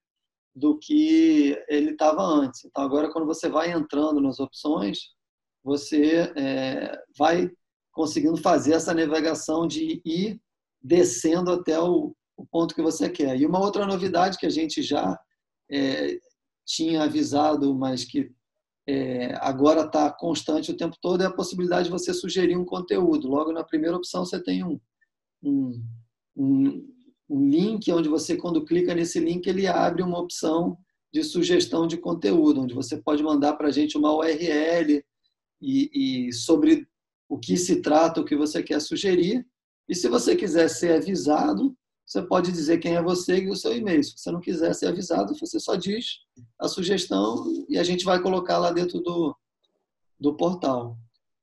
do 0.54 0.78
que 0.78 1.56
ele 1.68 1.90
estava 1.90 2.22
antes. 2.22 2.64
Então, 2.64 2.82
agora, 2.82 3.10
quando 3.12 3.26
você 3.26 3.48
vai 3.48 3.70
entrando 3.72 4.20
nas 4.20 4.40
opções, 4.40 4.98
você 5.62 6.32
é, 6.36 6.98
vai 7.16 7.50
conseguindo 7.92 8.36
fazer 8.36 8.72
essa 8.72 8.94
navegação 8.94 9.66
de 9.66 10.00
ir 10.04 10.40
descendo 10.82 11.50
até 11.50 11.78
o, 11.80 12.14
o, 12.36 12.46
ponto 12.46 12.74
que 12.74 12.82
você 12.82 13.08
quer. 13.08 13.38
E 13.38 13.44
uma 13.44 13.60
outra 13.60 13.86
novidade 13.86 14.38
que 14.38 14.46
a 14.46 14.50
gente 14.50 14.82
já 14.82 15.18
é, 15.70 16.18
tinha 16.64 17.02
avisado, 17.02 17.74
mas 17.74 18.04
que 18.04 18.32
é, 18.90 19.36
agora 19.42 19.82
está 19.82 20.10
constante 20.10 20.70
o 20.70 20.76
tempo 20.76 20.96
todo, 20.98 21.22
é 21.22 21.26
a 21.26 21.30
possibilidade 21.30 21.84
de 21.84 21.90
você 21.90 22.14
sugerir 22.14 22.56
um 22.56 22.64
conteúdo. 22.64 23.28
Logo 23.28 23.52
na 23.52 23.62
primeira 23.62 23.94
opção 23.94 24.24
você 24.24 24.42
tem 24.42 24.64
um, 24.64 24.80
um, 25.42 25.84
um, 26.34 26.88
um 27.28 27.48
link 27.50 27.92
onde 27.92 28.08
você, 28.08 28.34
quando 28.34 28.64
clica 28.64 28.94
nesse 28.94 29.20
link, 29.20 29.46
ele 29.46 29.66
abre 29.66 30.02
uma 30.02 30.18
opção 30.18 30.78
de 31.12 31.22
sugestão 31.22 31.86
de 31.86 31.98
conteúdo, 31.98 32.62
onde 32.62 32.72
você 32.72 32.96
pode 32.96 33.22
mandar 33.22 33.58
para 33.58 33.68
a 33.68 33.70
gente 33.70 33.98
uma 33.98 34.16
URL 34.16 35.04
e, 35.60 36.28
e 36.28 36.32
sobre 36.32 36.88
o 37.28 37.38
que 37.38 37.58
se 37.58 37.82
trata, 37.82 38.22
o 38.22 38.24
que 38.24 38.36
você 38.36 38.62
quer 38.62 38.80
sugerir. 38.80 39.46
E 39.86 39.94
se 39.94 40.08
você 40.08 40.34
quiser 40.34 40.66
ser 40.70 40.92
avisado, 40.92 41.76
você 42.08 42.22
pode 42.22 42.50
dizer 42.50 42.78
quem 42.78 42.96
é 42.96 43.02
você 43.02 43.36
e 43.36 43.50
o 43.50 43.54
seu 43.54 43.76
e-mail. 43.76 44.02
Se 44.02 44.16
você 44.16 44.30
não 44.30 44.40
quiser 44.40 44.74
ser 44.74 44.86
avisado, 44.86 45.38
você 45.38 45.60
só 45.60 45.74
diz 45.74 46.20
a 46.58 46.66
sugestão 46.66 47.44
e 47.68 47.76
a 47.76 47.84
gente 47.84 48.02
vai 48.02 48.18
colocar 48.18 48.56
lá 48.56 48.72
dentro 48.72 48.98
do, 49.00 49.36
do 50.18 50.34
portal. 50.34 50.96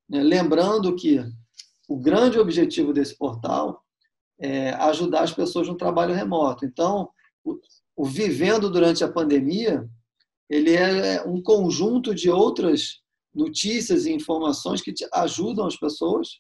Né? 0.09 0.23
Lembrando 0.23 0.95
que 0.95 1.23
o 1.87 1.95
grande 1.95 2.39
objetivo 2.39 2.91
desse 2.91 3.15
portal 3.15 3.79
é 4.39 4.71
ajudar 4.71 5.21
as 5.21 5.31
pessoas 5.31 5.67
no 5.67 5.77
trabalho 5.77 6.15
remoto. 6.15 6.65
Então, 6.65 7.09
o, 7.43 7.59
o 7.95 8.03
Vivendo 8.03 8.67
durante 8.67 9.03
a 9.03 9.11
pandemia, 9.11 9.87
ele 10.49 10.73
é 10.73 11.23
um 11.27 11.43
conjunto 11.43 12.15
de 12.15 12.31
outras 12.31 13.01
notícias 13.31 14.07
e 14.07 14.11
informações 14.11 14.81
que 14.81 14.95
ajudam 15.13 15.67
as 15.67 15.77
pessoas 15.77 16.39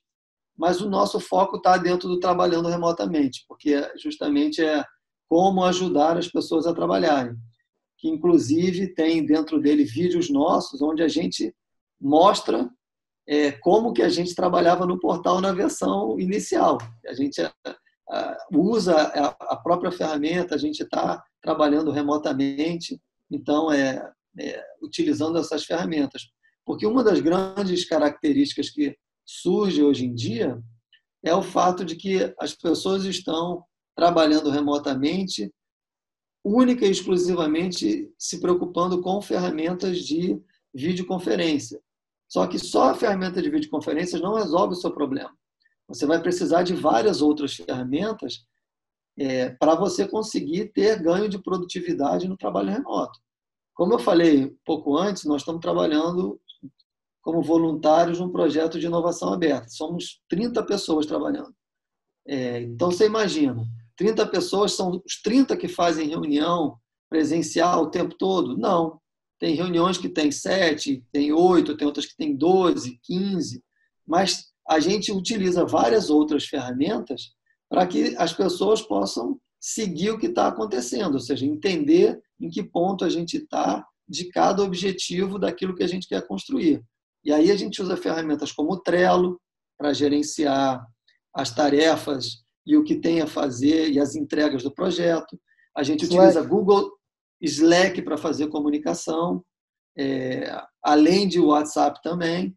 mas 0.57 0.79
o 0.79 0.89
nosso 0.89 1.19
foco 1.19 1.57
está 1.57 1.77
dentro 1.77 2.07
do 2.07 2.19
trabalhando 2.19 2.69
remotamente, 2.69 3.43
porque 3.47 3.75
justamente 4.01 4.63
é 4.63 4.83
como 5.27 5.63
ajudar 5.63 6.17
as 6.17 6.27
pessoas 6.27 6.65
a 6.65 6.73
trabalharem. 6.73 7.35
Que 7.97 8.07
inclusive 8.07 8.93
tem 8.93 9.25
dentro 9.25 9.59
dele 9.59 9.83
vídeos 9.83 10.29
nossos 10.29 10.81
onde 10.81 11.03
a 11.03 11.07
gente 11.07 11.53
mostra 11.99 12.69
é, 13.27 13.51
como 13.51 13.91
que 13.91 14.03
a 14.03 14.09
gente 14.09 14.35
trabalhava 14.35 14.85
no 14.85 14.99
portal 14.99 15.41
na 15.41 15.51
versão 15.51 16.19
inicial. 16.19 16.77
A 17.05 17.13
gente 17.13 17.41
é, 17.41 17.51
usa 18.53 18.95
a 19.39 19.55
própria 19.57 19.91
ferramenta, 19.91 20.55
a 20.55 20.57
gente 20.57 20.83
está 20.83 21.23
trabalhando 21.41 21.91
remotamente, 21.91 23.01
então 23.29 23.71
é, 23.71 24.11
é 24.39 24.63
utilizando 24.81 25.37
essas 25.37 25.65
ferramentas. 25.65 26.29
Porque 26.65 26.85
uma 26.85 27.03
das 27.03 27.19
grandes 27.19 27.85
características 27.85 28.69
que 28.69 28.95
surge 29.25 29.83
hoje 29.83 30.05
em 30.05 30.13
dia 30.13 30.61
é 31.23 31.33
o 31.33 31.41
fato 31.41 31.83
de 31.83 31.95
que 31.95 32.33
as 32.39 32.53
pessoas 32.53 33.03
estão 33.03 33.65
trabalhando 33.95 34.51
remotamente, 34.51 35.51
única 36.43 36.85
e 36.85 36.91
exclusivamente 36.91 38.11
se 38.19 38.39
preocupando 38.39 39.01
com 39.01 39.19
ferramentas 39.21 39.99
de 39.99 40.39
videoconferência. 40.73 41.81
Só 42.29 42.45
que 42.45 42.59
só 42.59 42.91
a 42.91 42.95
ferramenta 42.95 43.41
de 43.41 43.49
videoconferência 43.49 44.19
não 44.19 44.35
resolve 44.35 44.73
o 44.73 44.77
seu 44.77 44.93
problema. 44.93 45.35
Você 45.87 46.05
vai 46.05 46.21
precisar 46.21 46.63
de 46.63 46.75
várias 46.75 47.21
outras 47.21 47.55
ferramentas 47.55 48.45
é, 49.17 49.49
para 49.49 49.75
você 49.75 50.07
conseguir 50.07 50.71
ter 50.73 51.01
ganho 51.01 51.29
de 51.29 51.41
produtividade 51.41 52.27
no 52.27 52.37
trabalho 52.37 52.71
remoto. 52.71 53.19
Como 53.73 53.93
eu 53.93 53.99
falei 53.99 54.55
pouco 54.65 54.97
antes, 54.97 55.25
nós 55.25 55.41
estamos 55.41 55.61
trabalhando 55.61 56.39
como 57.25 57.41
voluntários 57.41 58.19
num 58.19 58.29
projeto 58.29 58.79
de 58.79 58.85
inovação 58.85 59.33
aberta. 59.33 59.67
Somos 59.67 60.21
30 60.29 60.63
pessoas 60.63 61.07
trabalhando. 61.07 61.55
É, 62.27 62.61
então, 62.61 62.91
você 62.91 63.07
imagina, 63.07 63.65
30 63.97 64.27
pessoas 64.27 64.73
são 64.73 65.01
os 65.03 65.19
30 65.23 65.57
que 65.57 65.67
fazem 65.67 66.07
reunião 66.07 66.77
presencial 67.09 67.81
o 67.81 67.89
tempo 67.89 68.15
todo? 68.15 68.55
Não. 68.55 69.01
Tem 69.39 69.55
reuniões 69.55 69.97
que 69.97 70.07
tem 70.07 70.29
7, 70.31 71.03
tem 71.11 71.33
8, 71.33 71.75
tem 71.75 71.87
outras 71.87 72.05
que 72.05 72.15
tem 72.15 72.35
12, 72.35 72.99
15, 73.01 73.63
mas 74.07 74.51
a 74.69 74.79
gente 74.79 75.11
utiliza 75.11 75.65
várias 75.65 76.11
outras 76.11 76.45
ferramentas 76.45 77.31
para 77.67 77.87
que 77.87 78.15
as 78.17 78.33
pessoas 78.33 78.83
possam 78.83 79.39
seguir 79.59 80.11
o 80.11 80.19
que 80.19 80.27
está 80.27 80.47
acontecendo, 80.47 81.15
ou 81.15 81.19
seja, 81.19 81.43
entender 81.43 82.21
em 82.39 82.49
que 82.51 82.61
ponto 82.61 83.03
a 83.03 83.09
gente 83.09 83.37
está 83.37 83.83
de 84.07 84.25
cada 84.25 84.61
objetivo 84.61 85.39
daquilo 85.39 85.75
que 85.75 85.83
a 85.83 85.87
gente 85.87 86.07
quer 86.07 86.25
construir. 86.27 86.83
E 87.25 87.33
aí 87.33 87.49
a 87.49 87.55
gente 87.55 87.81
usa 87.81 87.97
ferramentas 87.97 88.51
como 88.51 88.73
o 88.73 88.79
Trello 88.79 89.41
para 89.77 89.93
gerenciar 89.93 90.85
as 91.33 91.53
tarefas 91.53 92.43
e 92.65 92.77
o 92.77 92.83
que 92.83 92.95
tem 92.95 93.21
a 93.21 93.27
fazer 93.27 93.89
e 93.91 93.99
as 93.99 94.15
entregas 94.15 94.63
do 94.63 94.71
projeto. 94.71 95.39
A 95.75 95.83
gente 95.83 96.03
Slack. 96.03 96.19
utiliza 96.19 96.47
Google 96.47 96.91
Slack 97.41 98.01
para 98.03 98.17
fazer 98.17 98.47
comunicação, 98.47 99.43
é, 99.97 100.55
além 100.83 101.27
de 101.27 101.39
WhatsApp 101.39 101.99
também. 102.01 102.55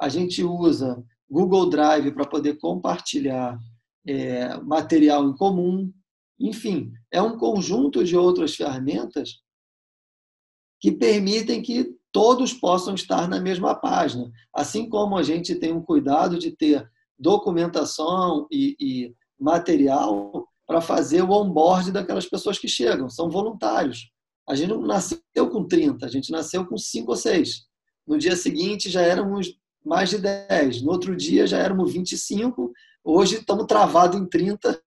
A 0.00 0.08
gente 0.08 0.42
usa 0.42 1.02
Google 1.30 1.68
Drive 1.68 2.10
para 2.12 2.26
poder 2.26 2.58
compartilhar 2.58 3.58
é, 4.06 4.56
material 4.58 5.28
em 5.28 5.36
comum. 5.36 5.92
Enfim, 6.38 6.92
é 7.10 7.20
um 7.20 7.38
conjunto 7.38 8.04
de 8.04 8.16
outras 8.16 8.54
ferramentas 8.54 9.40
que 10.80 10.92
permitem 10.92 11.62
que 11.62 11.95
todos 12.16 12.54
possam 12.54 12.94
estar 12.94 13.28
na 13.28 13.38
mesma 13.38 13.74
página. 13.74 14.32
Assim 14.50 14.88
como 14.88 15.18
a 15.18 15.22
gente 15.22 15.54
tem 15.54 15.74
um 15.74 15.82
cuidado 15.82 16.38
de 16.38 16.50
ter 16.50 16.90
documentação 17.18 18.46
e, 18.50 18.74
e 18.80 19.14
material 19.38 20.48
para 20.66 20.80
fazer 20.80 21.20
o 21.20 21.30
onboard 21.30 21.92
daquelas 21.92 22.24
pessoas 22.24 22.58
que 22.58 22.68
chegam, 22.68 23.10
são 23.10 23.28
voluntários. 23.28 24.10
A 24.48 24.54
gente 24.54 24.70
não 24.70 24.80
nasceu 24.80 25.20
com 25.50 25.62
30, 25.62 26.06
a 26.06 26.08
gente 26.08 26.32
nasceu 26.32 26.64
com 26.64 26.78
5 26.78 27.10
ou 27.10 27.16
6. 27.18 27.66
No 28.06 28.16
dia 28.16 28.34
seguinte 28.34 28.88
já 28.88 29.02
éramos 29.02 29.54
mais 29.84 30.08
de 30.08 30.16
10, 30.16 30.80
no 30.80 30.92
outro 30.92 31.14
dia 31.14 31.46
já 31.46 31.58
éramos 31.58 31.92
25, 31.92 32.72
hoje 33.04 33.36
estamos 33.36 33.66
travados 33.66 34.18
em 34.18 34.26
30 34.26 34.82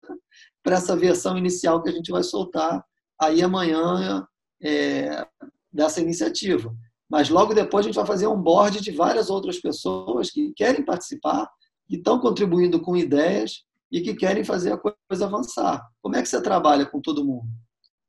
para 0.62 0.76
essa 0.76 0.97
versão 0.97 1.37
inicial 1.37 1.82
que 1.82 1.90
a 1.90 1.92
gente 1.92 2.11
vai 2.11 2.23
soltar 2.23 2.82
aí 3.20 3.42
amanhã 3.42 4.26
é, 4.62 5.26
dessa 5.70 6.00
iniciativa. 6.00 6.75
Mas 7.10 7.30
logo 7.30 7.54
depois 7.54 7.84
a 7.84 7.88
gente 7.88 7.96
vai 7.96 8.06
fazer 8.06 8.26
um 8.26 8.40
board 8.40 8.80
de 8.80 8.90
várias 8.90 9.30
outras 9.30 9.58
pessoas 9.58 10.30
que 10.30 10.52
querem 10.54 10.84
participar, 10.84 11.48
que 11.88 11.96
estão 11.96 12.18
contribuindo 12.20 12.80
com 12.80 12.96
ideias 12.96 13.64
e 13.90 14.00
que 14.00 14.14
querem 14.14 14.44
fazer 14.44 14.72
a 14.72 14.78
coisa 14.78 15.24
avançar. 15.24 15.86
Como 16.02 16.16
é 16.16 16.22
que 16.22 16.28
você 16.28 16.40
trabalha 16.42 16.84
com 16.84 17.00
todo 17.00 17.24
mundo? 17.24 17.48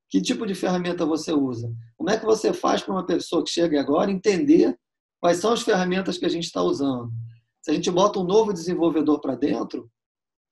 Que 0.09 0.21
tipo 0.21 0.45
de 0.45 0.53
ferramenta 0.53 1.05
você 1.05 1.31
usa? 1.31 1.71
Como 1.95 2.09
é 2.09 2.17
que 2.17 2.25
você 2.25 2.51
faz 2.51 2.81
para 2.81 2.93
uma 2.93 3.05
pessoa 3.05 3.43
que 3.43 3.49
chega 3.49 3.79
agora 3.79 4.11
entender 4.11 4.77
quais 5.21 5.37
são 5.37 5.53
as 5.53 5.61
ferramentas 5.61 6.17
que 6.17 6.25
a 6.25 6.29
gente 6.29 6.45
está 6.45 6.61
usando? 6.61 7.11
Se 7.61 7.71
a 7.71 7.73
gente 7.73 7.89
bota 7.91 8.19
um 8.19 8.23
novo 8.23 8.51
desenvolvedor 8.51 9.21
para 9.21 9.35
dentro, 9.35 9.89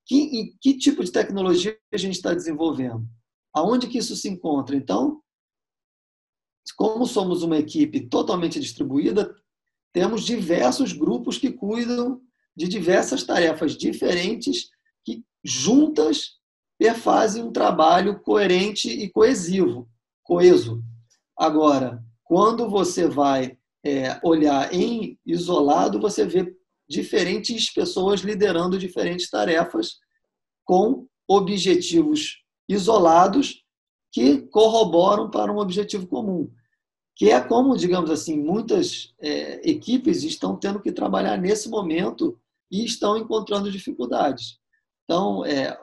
que, 0.06 0.56
que 0.62 0.78
tipo 0.78 1.04
de 1.04 1.12
tecnologia 1.12 1.78
a 1.94 1.98
gente 1.98 2.16
está 2.16 2.34
desenvolvendo? 2.34 3.06
Aonde 3.54 3.88
que 3.88 3.98
isso 3.98 4.16
se 4.16 4.30
encontra? 4.30 4.76
Então, 4.76 5.22
como 6.72 7.06
somos 7.06 7.44
uma 7.44 7.58
equipe 7.58 8.08
totalmente 8.08 8.60
distribuída, 8.60 9.34
temos 9.94 10.24
diversos 10.24 10.94
grupos 10.94 11.38
que 11.38 11.52
cuidam 11.52 12.22
de 12.56 12.68
diversas 12.68 13.24
tarefas 13.24 13.78
diferentes 13.78 14.70
que 15.04 15.24
juntas 15.44 16.38
perfazem 16.78 17.44
um 17.44 17.52
trabalho 17.52 18.20
coerente 18.20 18.90
e 18.90 19.10
coesivo, 19.10 19.90
coeso. 20.24 20.84
Agora, 21.38 22.04
quando 22.24 22.70
você 22.70 23.08
vai 23.08 23.58
é, 23.84 24.20
olhar 24.24 24.74
em 24.74 25.18
isolado, 25.26 26.00
você 26.00 26.26
vê 26.26 26.54
diferentes 26.90 27.72
pessoas 27.72 28.22
liderando 28.22 28.78
diferentes 28.78 29.30
tarefas 29.30 29.98
com 30.66 31.08
objetivos 31.28 32.44
isolados 32.68 33.64
que 34.12 34.40
corroboram 34.48 35.30
para 35.30 35.52
um 35.52 35.58
objetivo 35.58 36.08
comum, 36.08 36.50
que 37.16 37.32
é 37.32 37.42
como, 37.42 37.76
digamos 37.76 38.10
assim, 38.10 38.40
muitas 38.40 39.14
é, 39.20 39.70
equipes 39.70 40.24
estão 40.24 40.56
tendo 40.56 40.82
que 40.82 40.92
trabalhar 40.92 41.38
nesse 41.38 41.70
momento 41.70 42.40
e 42.72 42.86
estão 42.86 43.18
encontrando 43.18 43.72
dificuldades. 43.72 44.60
Então, 45.04 45.46
é, 45.46 45.78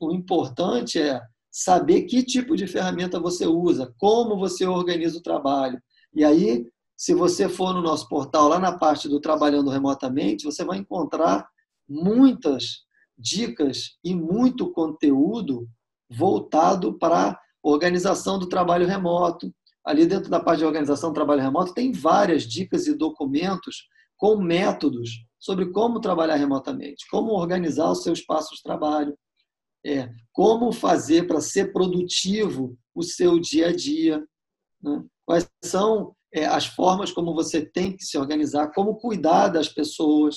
o 0.00 0.12
importante 0.12 1.00
é 1.00 1.20
saber 1.50 2.02
que 2.02 2.22
tipo 2.22 2.56
de 2.56 2.66
ferramenta 2.66 3.18
você 3.18 3.46
usa, 3.46 3.92
como 3.98 4.38
você 4.38 4.66
organiza 4.66 5.18
o 5.18 5.22
trabalho. 5.22 5.80
E 6.14 6.24
aí, 6.24 6.66
se 6.96 7.14
você 7.14 7.48
for 7.48 7.72
no 7.72 7.82
nosso 7.82 8.08
portal, 8.08 8.48
lá 8.48 8.58
na 8.58 8.76
parte 8.76 9.08
do 9.08 9.20
Trabalhando 9.20 9.70
Remotamente, 9.70 10.44
você 10.44 10.64
vai 10.64 10.78
encontrar 10.78 11.48
muitas 11.88 12.84
dicas 13.18 13.98
e 14.04 14.14
muito 14.14 14.70
conteúdo 14.70 15.68
voltado 16.10 16.98
para 16.98 17.38
organização 17.62 18.38
do 18.38 18.48
trabalho 18.48 18.86
remoto. 18.86 19.52
Ali 19.84 20.06
dentro 20.06 20.30
da 20.30 20.40
parte 20.40 20.60
de 20.60 20.64
organização 20.64 21.10
do 21.10 21.14
trabalho 21.14 21.42
remoto 21.42 21.74
tem 21.74 21.92
várias 21.92 22.44
dicas 22.44 22.86
e 22.86 22.94
documentos 22.94 23.88
com 24.16 24.36
métodos 24.36 25.10
sobre 25.38 25.70
como 25.72 26.00
trabalhar 26.00 26.36
remotamente, 26.36 27.06
como 27.10 27.32
organizar 27.32 27.90
o 27.90 27.94
seu 27.94 28.12
espaço 28.12 28.54
de 28.54 28.62
trabalho, 28.62 29.16
é, 29.84 30.10
como 30.32 30.72
fazer 30.72 31.26
para 31.26 31.40
ser 31.40 31.72
produtivo 31.72 32.76
o 32.94 33.02
seu 33.02 33.38
dia 33.38 33.68
a 33.68 33.72
dia, 33.74 34.22
né? 34.82 35.02
quais 35.24 35.48
são 35.64 36.14
é, 36.34 36.44
as 36.44 36.66
formas 36.66 37.10
como 37.10 37.34
você 37.34 37.64
tem 37.64 37.96
que 37.96 38.04
se 38.04 38.18
organizar, 38.18 38.72
como 38.72 38.96
cuidar 38.96 39.48
das 39.48 39.68
pessoas, 39.68 40.36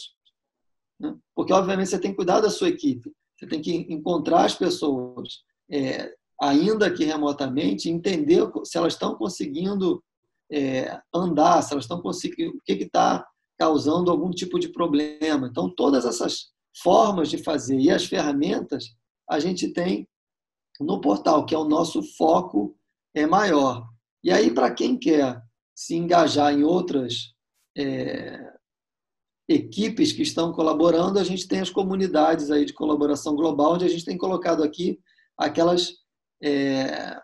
né? 0.98 1.14
porque 1.36 1.52
obviamente 1.52 1.90
você 1.90 2.00
tem 2.00 2.12
que 2.12 2.18
cuidar 2.18 2.40
da 2.40 2.50
sua 2.50 2.70
equipe, 2.70 3.12
você 3.38 3.46
tem 3.46 3.62
que 3.62 3.74
encontrar 3.94 4.46
as 4.46 4.56
pessoas, 4.56 5.44
é, 5.70 6.14
ainda 6.42 6.92
que 6.92 7.06
remotamente, 7.06 7.90
entender 7.90 8.50
se 8.64 8.78
elas 8.78 8.94
estão 8.94 9.16
conseguindo 9.16 10.04
é, 10.52 11.00
andar, 11.14 11.62
se 11.62 11.74
elas 11.74 11.86
estão 11.86 12.02
conseguindo, 12.02 12.58
o 12.58 12.62
que 12.62 12.74
está 12.74 13.26
causando 13.58 14.12
algum 14.12 14.32
tipo 14.32 14.60
de 14.60 14.70
problema. 14.70 15.48
Então, 15.48 15.74
todas 15.74 16.06
essas 16.06 16.52
formas 16.82 17.30
de 17.30 17.38
fazer 17.38 17.80
e 17.80 17.92
as 17.92 18.06
ferramentas 18.06 18.96
a 19.30 19.40
gente 19.40 19.70
tem 19.70 20.08
no 20.80 21.00
portal, 21.00 21.46
que 21.46 21.56
é 21.56 21.58
o 21.58 21.68
nosso 21.68 22.02
foco 22.18 22.76
é 23.16 23.26
maior. 23.26 23.88
E 24.24 24.32
aí, 24.32 24.52
para 24.52 24.74
quem 24.74 24.98
quer 24.98 25.42
se 25.76 25.96
engajar 25.96 26.54
em 26.54 26.64
outras 26.64 27.34
é, 27.78 28.54
equipes 29.48 30.12
que 30.12 30.22
estão 30.22 30.52
colaborando, 30.52 31.20
a 31.20 31.24
gente 31.24 31.48
tem 31.48 31.60
as 31.60 31.70
comunidades 31.70 32.50
aí 32.50 32.66
de 32.66 32.74
colaboração 32.74 33.36
global, 33.36 33.74
onde 33.74 33.86
a 33.86 33.90
gente 33.90 34.06
tem 34.06 34.18
colocado 34.18 34.64
aqui 34.64 35.00
aquelas 35.38 36.03
é, 36.44 37.18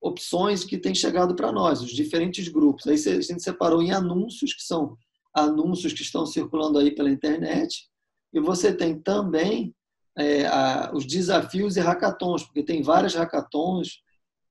opções 0.00 0.62
que 0.62 0.76
têm 0.76 0.94
chegado 0.94 1.34
para 1.34 1.50
nós, 1.50 1.80
os 1.80 1.90
diferentes 1.90 2.48
grupos. 2.48 2.86
Aí 2.86 2.94
a 2.94 3.20
gente 3.20 3.42
separou 3.42 3.82
em 3.82 3.92
anúncios, 3.92 4.52
que 4.52 4.62
são 4.62 4.96
anúncios 5.34 5.92
que 5.92 6.02
estão 6.02 6.26
circulando 6.26 6.78
aí 6.78 6.94
pela 6.94 7.10
internet, 7.10 7.88
e 8.32 8.40
você 8.40 8.72
tem 8.72 9.00
também 9.00 9.74
é, 10.16 10.46
a, 10.46 10.92
os 10.94 11.06
desafios 11.06 11.76
e 11.76 11.80
hackathons, 11.80 12.44
porque 12.44 12.62
tem 12.62 12.82
várias 12.82 13.14
hackathons 13.14 14.02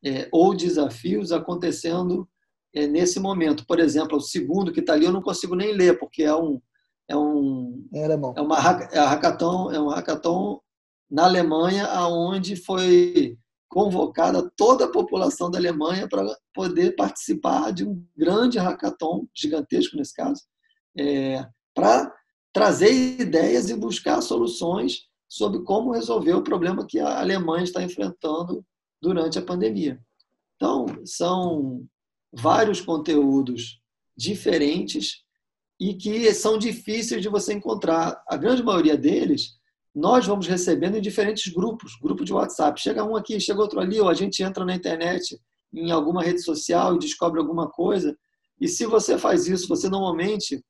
é, 0.03 0.27
ou 0.31 0.55
desafios 0.55 1.31
acontecendo 1.31 2.27
é, 2.73 2.87
nesse 2.87 3.19
momento. 3.19 3.65
Por 3.67 3.79
exemplo, 3.79 4.17
o 4.17 4.21
segundo 4.21 4.71
que 4.71 4.79
está 4.79 4.93
ali 4.93 5.05
eu 5.05 5.11
não 5.11 5.21
consigo 5.21 5.55
nem 5.55 5.73
ler, 5.73 5.99
porque 5.99 6.23
é 6.23 6.35
um 6.35 6.61
é 7.09 7.15
um 7.15 7.87
é, 7.93 8.01
é 8.01 8.41
uma 8.41 8.57
é 8.91 8.99
hackathon 8.99 9.71
é 9.71 9.79
um 9.79 9.87
hackathon 9.87 10.59
na 11.09 11.23
Alemanha, 11.23 11.85
aonde 11.85 12.55
foi 12.55 13.37
convocada 13.69 14.49
toda 14.55 14.85
a 14.85 14.91
população 14.91 15.51
da 15.51 15.57
Alemanha 15.57 16.07
para 16.07 16.25
poder 16.53 16.95
participar 16.95 17.71
de 17.71 17.85
um 17.85 18.03
grande 18.15 18.57
hackathon 18.57 19.27
gigantesco 19.35 19.97
nesse 19.97 20.13
caso, 20.13 20.41
é, 20.97 21.45
para 21.73 22.11
trazer 22.53 23.21
ideias 23.21 23.69
e 23.69 23.75
buscar 23.75 24.21
soluções 24.21 25.07
sobre 25.29 25.63
como 25.63 25.91
resolver 25.91 26.33
o 26.33 26.43
problema 26.43 26.85
que 26.85 26.99
a 26.99 27.19
Alemanha 27.19 27.63
está 27.63 27.83
enfrentando 27.83 28.65
durante 29.01 29.37
a 29.37 29.41
pandemia. 29.41 29.99
Então, 30.55 30.87
são 31.05 31.85
vários 32.31 32.81
conteúdos 32.81 33.81
diferentes 34.15 35.23
e 35.79 35.93
que 35.93 36.33
são 36.33 36.57
difíceis 36.57 37.21
de 37.21 37.29
você 37.29 37.53
encontrar. 37.53 38.23
A 38.27 38.35
grande 38.35 38.63
maioria 38.63 38.97
deles, 38.97 39.56
nós 39.97 40.27
vamos 40.27 40.45
recebendo 40.45 40.95
em 40.95 41.01
diferentes 41.01 41.51
grupos, 41.51 41.97
grupo 41.99 42.23
de 42.23 42.31
WhatsApp. 42.31 42.79
Chega 42.79 43.03
um 43.03 43.15
aqui, 43.15 43.39
chega 43.39 43.59
outro 43.59 43.79
ali, 43.79 43.99
ou 43.99 44.07
a 44.07 44.13
gente 44.13 44.43
entra 44.43 44.63
na 44.63 44.75
internet, 44.75 45.41
em 45.73 45.89
alguma 45.89 46.21
rede 46.21 46.39
social 46.43 46.95
e 46.95 46.99
descobre 46.99 47.39
alguma 47.39 47.67
coisa. 47.67 48.15
E 48.61 48.67
se 48.67 48.85
você 48.85 49.17
faz 49.17 49.47
isso, 49.47 49.67
você 49.67 49.89
normalmente 49.89 50.63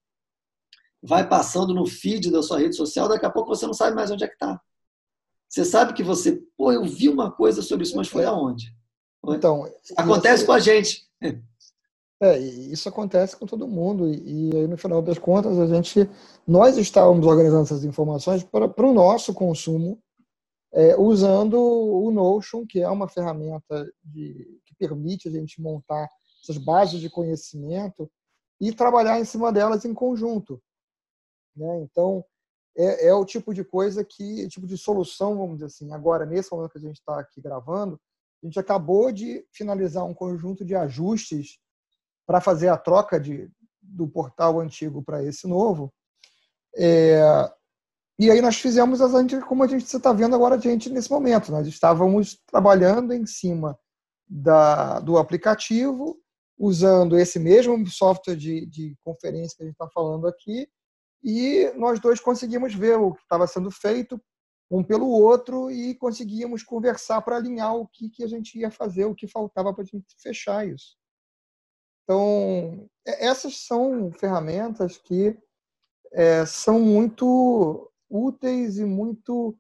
vai 1.04 1.28
passando 1.28 1.74
no 1.74 1.86
feed 1.86 2.32
da 2.32 2.42
sua 2.42 2.60
rede 2.60 2.78
social, 2.78 3.10
daqui 3.10 3.26
a 3.26 3.30
pouco 3.30 3.54
você 3.54 3.68
não 3.68 3.74
sabe 3.74 3.98
mais 3.98 4.10
onde 4.10 4.24
é 4.24 4.28
que 4.30 4.34
está. 4.34 4.62
Você 5.50 5.66
sabe 5.66 5.94
que 5.94 6.04
você, 6.04 6.42
pô, 6.56 6.72
eu 6.72 6.86
vi 6.86 7.10
uma 7.10 7.30
coisa 7.30 7.62
sobre 7.62 7.84
isso, 7.84 7.98
mas 7.98 8.08
foi 8.08 8.24
aonde? 8.24 8.74
Então, 9.28 9.70
acontece 9.98 10.46
com 10.46 10.54
a 10.54 10.60
gente. 10.60 11.06
É, 12.20 12.38
isso 12.40 12.90
acontece 12.90 13.38
com 13.38 13.46
todo 13.46 13.68
mundo 13.68 14.10
e, 14.12 14.50
e 14.50 14.58
aí 14.58 14.68
no 14.68 14.78
final 14.78 15.04
das 15.04 15.20
contas 15.20 15.60
a 15.60 15.68
gente, 15.68 16.10
nós 16.48 16.76
estávamos 16.76 17.26
organizando 17.28 17.64
essas 17.64 17.84
informações 17.84 18.44
para, 18.44 18.66
o 18.66 18.94
nosso 18.94 19.36
consumo, 19.36 20.00
é, 20.74 20.98
usando 20.98 21.60
o 21.60 22.10
Notion, 22.12 22.66
que 22.66 22.82
é 22.82 22.90
uma 22.90 23.08
ferramenta 23.08 23.88
de, 24.04 24.60
que 24.66 24.76
permite 24.76 25.28
a 25.28 25.32
gente 25.32 25.62
montar 25.62 26.10
essas 26.42 26.58
bases 26.58 27.00
de 27.00 27.10
conhecimento 27.10 28.10
e 28.60 28.74
trabalhar 28.74 29.20
em 29.20 29.26
cima 29.26 29.52
delas 29.52 29.86
em 29.86 29.94
conjunto. 29.94 30.60
Né? 31.56 31.82
Então, 31.82 32.26
é, 32.76 33.08
é, 33.08 33.14
o 33.14 33.26
tipo 33.26 33.54
de 33.54 33.64
coisa 33.64 34.04
que, 34.04 34.48
tipo 34.48 34.66
de 34.66 34.78
solução, 34.78 35.38
vamos 35.38 35.56
dizer 35.56 35.66
assim. 35.66 35.94
Agora, 35.94 36.26
nesse 36.26 36.52
momento 36.52 36.72
que 36.72 36.78
a 36.80 36.82
gente 36.82 36.98
está 36.98 37.20
aqui 37.20 37.40
gravando, 37.42 38.00
a 38.42 38.46
gente 38.46 38.60
acabou 38.60 39.12
de 39.12 39.46
finalizar 39.52 40.04
um 40.06 40.14
conjunto 40.14 40.66
de 40.66 40.76
ajustes 40.76 41.60
para 42.28 42.42
fazer 42.42 42.68
a 42.68 42.78
troca 42.78 43.20
de, 43.20 43.50
do 43.82 44.08
portal 44.08 44.60
antigo 44.60 45.02
para 45.02 45.24
esse 45.24 45.48
novo. 45.48 45.92
É, 46.76 47.22
e 48.20 48.30
aí 48.30 48.42
nós 48.42 48.58
fizemos 48.58 49.00
as 49.00 49.14
como 49.48 49.64
a 49.64 49.68
gente 49.68 49.86
está 49.86 50.12
vendo 50.12 50.36
agora 50.36 50.56
a 50.56 50.60
gente 50.60 50.90
nesse 50.90 51.10
momento. 51.10 51.52
Nós 51.52 51.66
estávamos 51.66 52.38
trabalhando 52.46 53.14
em 53.14 53.26
cima 53.26 53.80
da, 54.28 55.00
do 55.00 55.18
aplicativo, 55.18 56.20
usando 56.60 57.18
esse 57.18 57.40
mesmo 57.40 57.88
software 57.88 58.36
de, 58.36 58.66
de 58.66 58.96
conferência 59.04 59.56
que 59.56 59.64
a 59.64 59.66
gente 59.66 59.76
está 59.76 59.88
falando 59.88 60.28
aqui, 60.28 60.68
e 61.24 61.72
nós 61.76 62.00
dois 62.00 62.20
conseguimos 62.20 62.74
ver 62.74 62.98
o 62.98 63.14
que 63.14 63.22
estava 63.22 63.48
sendo 63.48 63.72
feito 63.72 64.22
um 64.70 64.84
pelo 64.84 65.08
outro 65.08 65.72
e 65.72 65.96
conseguíamos 65.96 66.62
conversar 66.62 67.22
para 67.22 67.38
alinhar 67.38 67.76
o 67.76 67.88
que, 67.88 68.10
que 68.10 68.24
a 68.24 68.28
gente 68.28 68.60
ia 68.60 68.70
fazer, 68.70 69.06
o 69.06 69.16
que 69.16 69.28
faltava 69.28 69.74
para 69.74 69.84
a 69.84 69.86
gente 69.86 70.06
fechar 70.22 70.68
isso. 70.68 70.98
Então, 72.08 72.90
essas 73.06 73.58
são 73.58 74.10
ferramentas 74.14 74.98
que 74.98 75.38
é, 76.14 76.46
são 76.46 76.80
muito 76.80 77.92
úteis 78.10 78.78
e 78.78 78.86
muito 78.86 79.54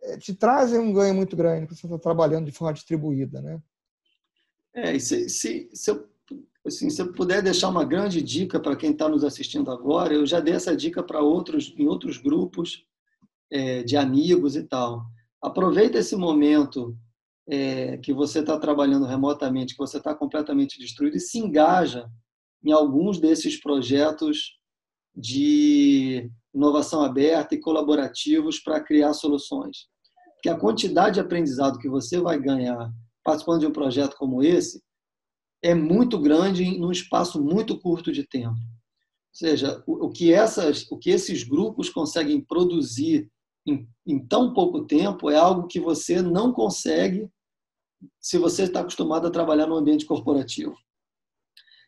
é, 0.00 0.16
te 0.16 0.32
trazem 0.32 0.78
um 0.78 0.92
ganho 0.92 1.12
muito 1.12 1.36
grande 1.36 1.66
quando 1.66 1.76
você 1.76 1.86
está 1.86 1.98
trabalhando 1.98 2.46
de 2.46 2.52
forma 2.52 2.72
distribuída, 2.72 3.42
né? 3.42 3.60
É, 4.72 4.94
e 4.94 5.00
se, 5.00 5.28
se, 5.28 5.68
se 5.74 5.90
eu 5.90 6.08
assim, 6.64 6.88
se 6.88 7.02
eu 7.02 7.12
puder 7.12 7.42
deixar 7.42 7.68
uma 7.68 7.84
grande 7.84 8.22
dica 8.22 8.60
para 8.60 8.76
quem 8.76 8.92
está 8.92 9.08
nos 9.08 9.24
assistindo 9.24 9.68
agora, 9.72 10.14
eu 10.14 10.24
já 10.24 10.38
dei 10.38 10.54
essa 10.54 10.76
dica 10.76 11.02
para 11.02 11.20
outros 11.20 11.74
em 11.76 11.88
outros 11.88 12.16
grupos 12.16 12.86
é, 13.50 13.82
de 13.82 13.96
amigos 13.96 14.54
e 14.54 14.62
tal. 14.62 15.04
Aproveita 15.42 15.98
esse 15.98 16.14
momento 16.14 16.96
é, 17.48 17.96
que 17.98 18.12
você 18.12 18.40
está 18.40 18.58
trabalhando 18.58 19.06
remotamente, 19.06 19.74
que 19.74 19.78
você 19.78 19.96
está 19.96 20.14
completamente 20.14 20.78
destruído 20.78 21.16
e 21.16 21.20
se 21.20 21.38
engaja 21.38 22.08
em 22.62 22.72
alguns 22.72 23.18
desses 23.18 23.58
projetos 23.58 24.58
de 25.16 26.30
inovação 26.54 27.02
aberta 27.02 27.54
e 27.54 27.60
colaborativos 27.60 28.60
para 28.60 28.80
criar 28.80 29.14
soluções. 29.14 29.88
Porque 30.34 30.50
a 30.50 30.58
quantidade 30.58 31.14
de 31.14 31.20
aprendizado 31.20 31.78
que 31.78 31.88
você 31.88 32.20
vai 32.20 32.38
ganhar 32.38 32.92
participando 33.24 33.60
de 33.60 33.66
um 33.66 33.72
projeto 33.72 34.16
como 34.16 34.42
esse 34.42 34.82
é 35.62 35.74
muito 35.74 36.18
grande 36.18 36.78
num 36.78 36.92
espaço 36.92 37.42
muito 37.42 37.80
curto 37.80 38.12
de 38.12 38.24
tempo. 38.24 38.54
Ou 38.56 39.34
seja, 39.34 39.82
o 39.86 40.10
que, 40.10 40.32
essas, 40.32 40.86
o 40.90 40.98
que 40.98 41.10
esses 41.10 41.42
grupos 41.42 41.88
conseguem 41.88 42.40
produzir 42.40 43.30
em, 43.66 43.88
em 44.06 44.18
tão 44.18 44.52
pouco 44.52 44.84
tempo 44.84 45.30
é 45.30 45.36
algo 45.36 45.66
que 45.66 45.80
você 45.80 46.22
não 46.22 46.52
consegue 46.52 47.28
se 48.20 48.38
você 48.38 48.64
está 48.64 48.80
acostumado 48.80 49.26
a 49.26 49.30
trabalhar 49.30 49.66
no 49.66 49.76
ambiente 49.76 50.06
corporativo. 50.06 50.76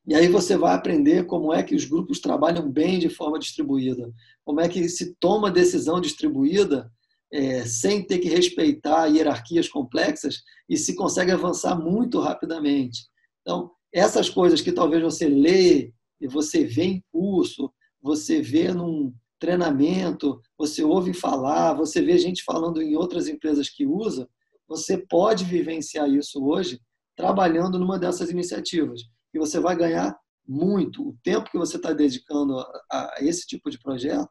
E 0.07 0.15
aí 0.15 0.29
você 0.29 0.57
vai 0.57 0.75
aprender 0.75 1.27
como 1.27 1.53
é 1.53 1.63
que 1.63 1.75
os 1.75 1.85
grupos 1.85 2.21
trabalham 2.21 2.71
bem 2.71 2.99
de 2.99 3.09
forma 3.09 3.39
distribuída, 3.39 4.13
como 4.45 4.61
é 4.61 4.69
que 4.69 4.89
se 4.89 5.15
toma 5.17 5.51
decisão 5.51 6.01
distribuída 6.01 6.91
é, 7.33 7.65
sem 7.65 8.05
ter 8.05 8.19
que 8.19 8.29
respeitar 8.29 9.07
hierarquias 9.07 9.69
complexas 9.69 10.43
e 10.69 10.77
se 10.77 10.95
consegue 10.97 11.31
avançar 11.31 11.79
muito 11.79 12.19
rapidamente. 12.19 13.07
Então, 13.43 13.71
essas 13.93 14.29
coisas 14.29 14.61
que 14.61 14.73
talvez 14.73 15.03
você 15.03 15.29
lê 15.29 15.93
e 16.21 16.27
você 16.27 16.65
vê 16.65 16.85
em 16.85 17.05
curso, 17.13 17.73
você 18.03 18.41
vê 18.41 18.73
num 18.73 19.13
treinamento, 19.39 20.41
você 20.59 20.83
ouve 20.83 21.13
falar, 21.15 21.75
você 21.75 22.03
vê 22.03 22.19
gente 22.19 22.43
falando 22.43 22.83
em 22.83 22.97
outras 22.97 23.29
empresas 23.29 23.69
que 23.69 23.87
usa, 23.87 24.29
você 24.71 24.97
pode 24.97 25.45
vivenciar 25.45 26.09
isso 26.09 26.43
hoje 26.47 26.81
trabalhando 27.17 27.77
numa 27.77 27.99
dessas 27.99 28.31
iniciativas. 28.31 29.01
E 29.35 29.39
você 29.39 29.59
vai 29.59 29.75
ganhar 29.75 30.17
muito. 30.47 31.09
O 31.09 31.17
tempo 31.25 31.51
que 31.51 31.59
você 31.59 31.77
está 31.77 31.93
dedicando 31.93 32.57
a, 32.91 33.17
esse 33.19 33.47
tipo 33.49 33.69
de 33.69 33.81
projeto 33.81 34.31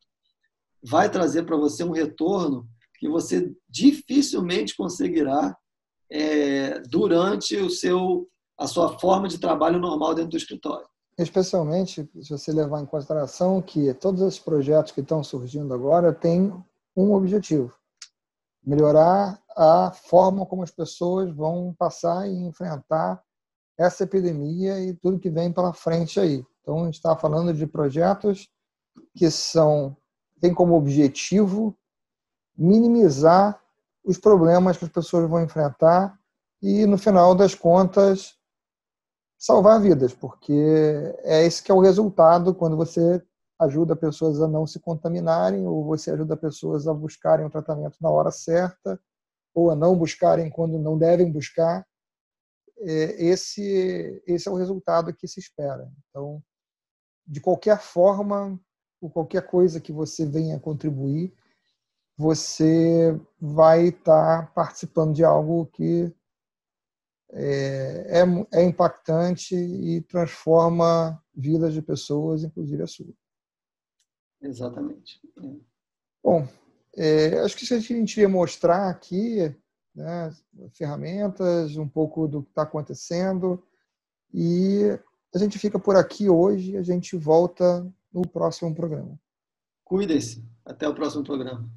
vai 0.81 1.11
trazer 1.11 1.43
para 1.43 1.57
você 1.57 1.83
um 1.83 1.91
retorno 1.91 2.65
que 2.97 3.09
você 3.09 3.53
dificilmente 3.69 4.75
conseguirá 4.77 5.55
é, 6.09 6.79
durante 6.89 7.57
o 7.57 7.69
seu 7.69 8.27
a 8.57 8.67
sua 8.67 8.99
forma 8.99 9.29
de 9.29 9.39
trabalho 9.39 9.79
normal 9.79 10.13
dentro 10.13 10.31
do 10.31 10.37
escritório. 10.37 10.85
Especialmente 11.17 12.09
se 12.21 12.29
você 12.29 12.51
levar 12.51 12.81
em 12.81 12.85
consideração 12.85 13.61
que 13.61 13.93
todos 13.93 14.21
esses 14.21 14.39
projetos 14.39 14.91
que 14.91 14.99
estão 14.99 15.23
surgindo 15.23 15.73
agora 15.73 16.13
têm 16.13 16.53
um 16.95 17.13
objetivo: 17.13 17.73
melhorar 18.69 19.41
a 19.57 19.91
forma 19.91 20.45
como 20.45 20.61
as 20.61 20.69
pessoas 20.69 21.35
vão 21.35 21.73
passar 21.77 22.29
e 22.29 22.35
enfrentar 22.35 23.19
essa 23.75 24.03
epidemia 24.03 24.79
e 24.79 24.93
tudo 24.93 25.19
que 25.19 25.29
vem 25.29 25.51
pela 25.51 25.73
frente 25.73 26.19
aí. 26.19 26.45
Então, 26.61 26.81
a 26.81 26.85
gente 26.85 26.95
está 26.95 27.15
falando 27.15 27.51
de 27.51 27.65
projetos 27.65 28.47
que 29.15 29.31
são 29.31 29.97
têm 30.39 30.53
como 30.53 30.75
objetivo 30.75 31.75
minimizar 32.55 33.59
os 34.05 34.17
problemas 34.17 34.77
que 34.77 34.85
as 34.85 34.91
pessoas 34.91 35.27
vão 35.27 35.41
enfrentar 35.43 36.17
e, 36.61 36.85
no 36.85 36.97
final 36.97 37.33
das 37.33 37.55
contas, 37.55 38.35
salvar 39.37 39.81
vidas, 39.81 40.13
porque 40.13 40.53
é 41.23 41.43
esse 41.43 41.63
que 41.63 41.71
é 41.71 41.75
o 41.75 41.81
resultado 41.81 42.53
quando 42.53 42.77
você 42.77 43.21
ajuda 43.59 43.95
pessoas 43.95 44.41
a 44.41 44.47
não 44.47 44.65
se 44.65 44.79
contaminarem 44.79 45.67
ou 45.67 45.83
você 45.83 46.11
ajuda 46.11 46.37
pessoas 46.37 46.87
a 46.87 46.93
buscarem 46.93 47.45
o 47.45 47.49
tratamento 47.49 47.97
na 48.01 48.09
hora 48.09 48.31
certa 48.31 48.99
ou 49.53 49.69
a 49.69 49.75
não 49.75 49.97
buscarem 49.97 50.49
quando 50.49 50.79
não 50.79 50.97
devem 50.97 51.31
buscar. 51.31 51.85
É, 52.79 53.25
esse, 53.25 54.23
esse 54.25 54.47
é 54.47 54.51
o 54.51 54.55
resultado 54.55 55.13
que 55.13 55.27
se 55.27 55.39
espera. 55.39 55.91
Então, 56.09 56.41
de 57.27 57.41
qualquer 57.41 57.79
forma, 57.81 58.57
ou 59.01 59.09
qualquer 59.09 59.45
coisa 59.45 59.81
que 59.81 59.91
você 59.91 60.25
venha 60.25 60.59
contribuir, 60.59 61.33
você 62.17 63.19
vai 63.39 63.87
estar 63.87 64.53
participando 64.53 65.13
de 65.13 65.23
algo 65.23 65.65
que 65.67 66.13
é, 67.31 68.21
é, 68.21 68.59
é 68.59 68.63
impactante 68.63 69.55
e 69.55 70.01
transforma 70.01 71.21
vidas 71.33 71.73
de 71.73 71.81
pessoas, 71.81 72.43
inclusive 72.43 72.83
a 72.83 72.87
sua. 72.87 73.13
Exatamente. 74.41 75.21
Bom, 76.23 76.47
é, 76.95 77.39
acho 77.39 77.57
que 77.57 77.73
a 77.73 77.79
gente 77.79 78.19
ia 78.19 78.29
mostrar 78.29 78.89
aqui 78.89 79.55
né, 79.95 80.33
ferramentas, 80.73 81.75
um 81.75 81.87
pouco 81.87 82.27
do 82.27 82.43
que 82.43 82.49
está 82.49 82.63
acontecendo 82.63 83.63
e 84.33 84.97
a 85.33 85.37
gente 85.37 85.59
fica 85.59 85.79
por 85.79 85.95
aqui 85.95 86.29
hoje. 86.29 86.77
A 86.77 86.83
gente 86.83 87.15
volta 87.15 87.85
no 88.11 88.21
próximo 88.21 88.73
programa. 88.73 89.19
Cuidem-se. 89.83 90.43
Até 90.65 90.87
o 90.87 90.93
próximo 90.93 91.23
programa. 91.23 91.69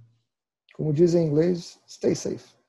Como 0.75 0.93
dizem 0.93 1.25
em 1.25 1.29
inglês, 1.29 1.81
stay 1.87 2.15
safe. 2.15 2.62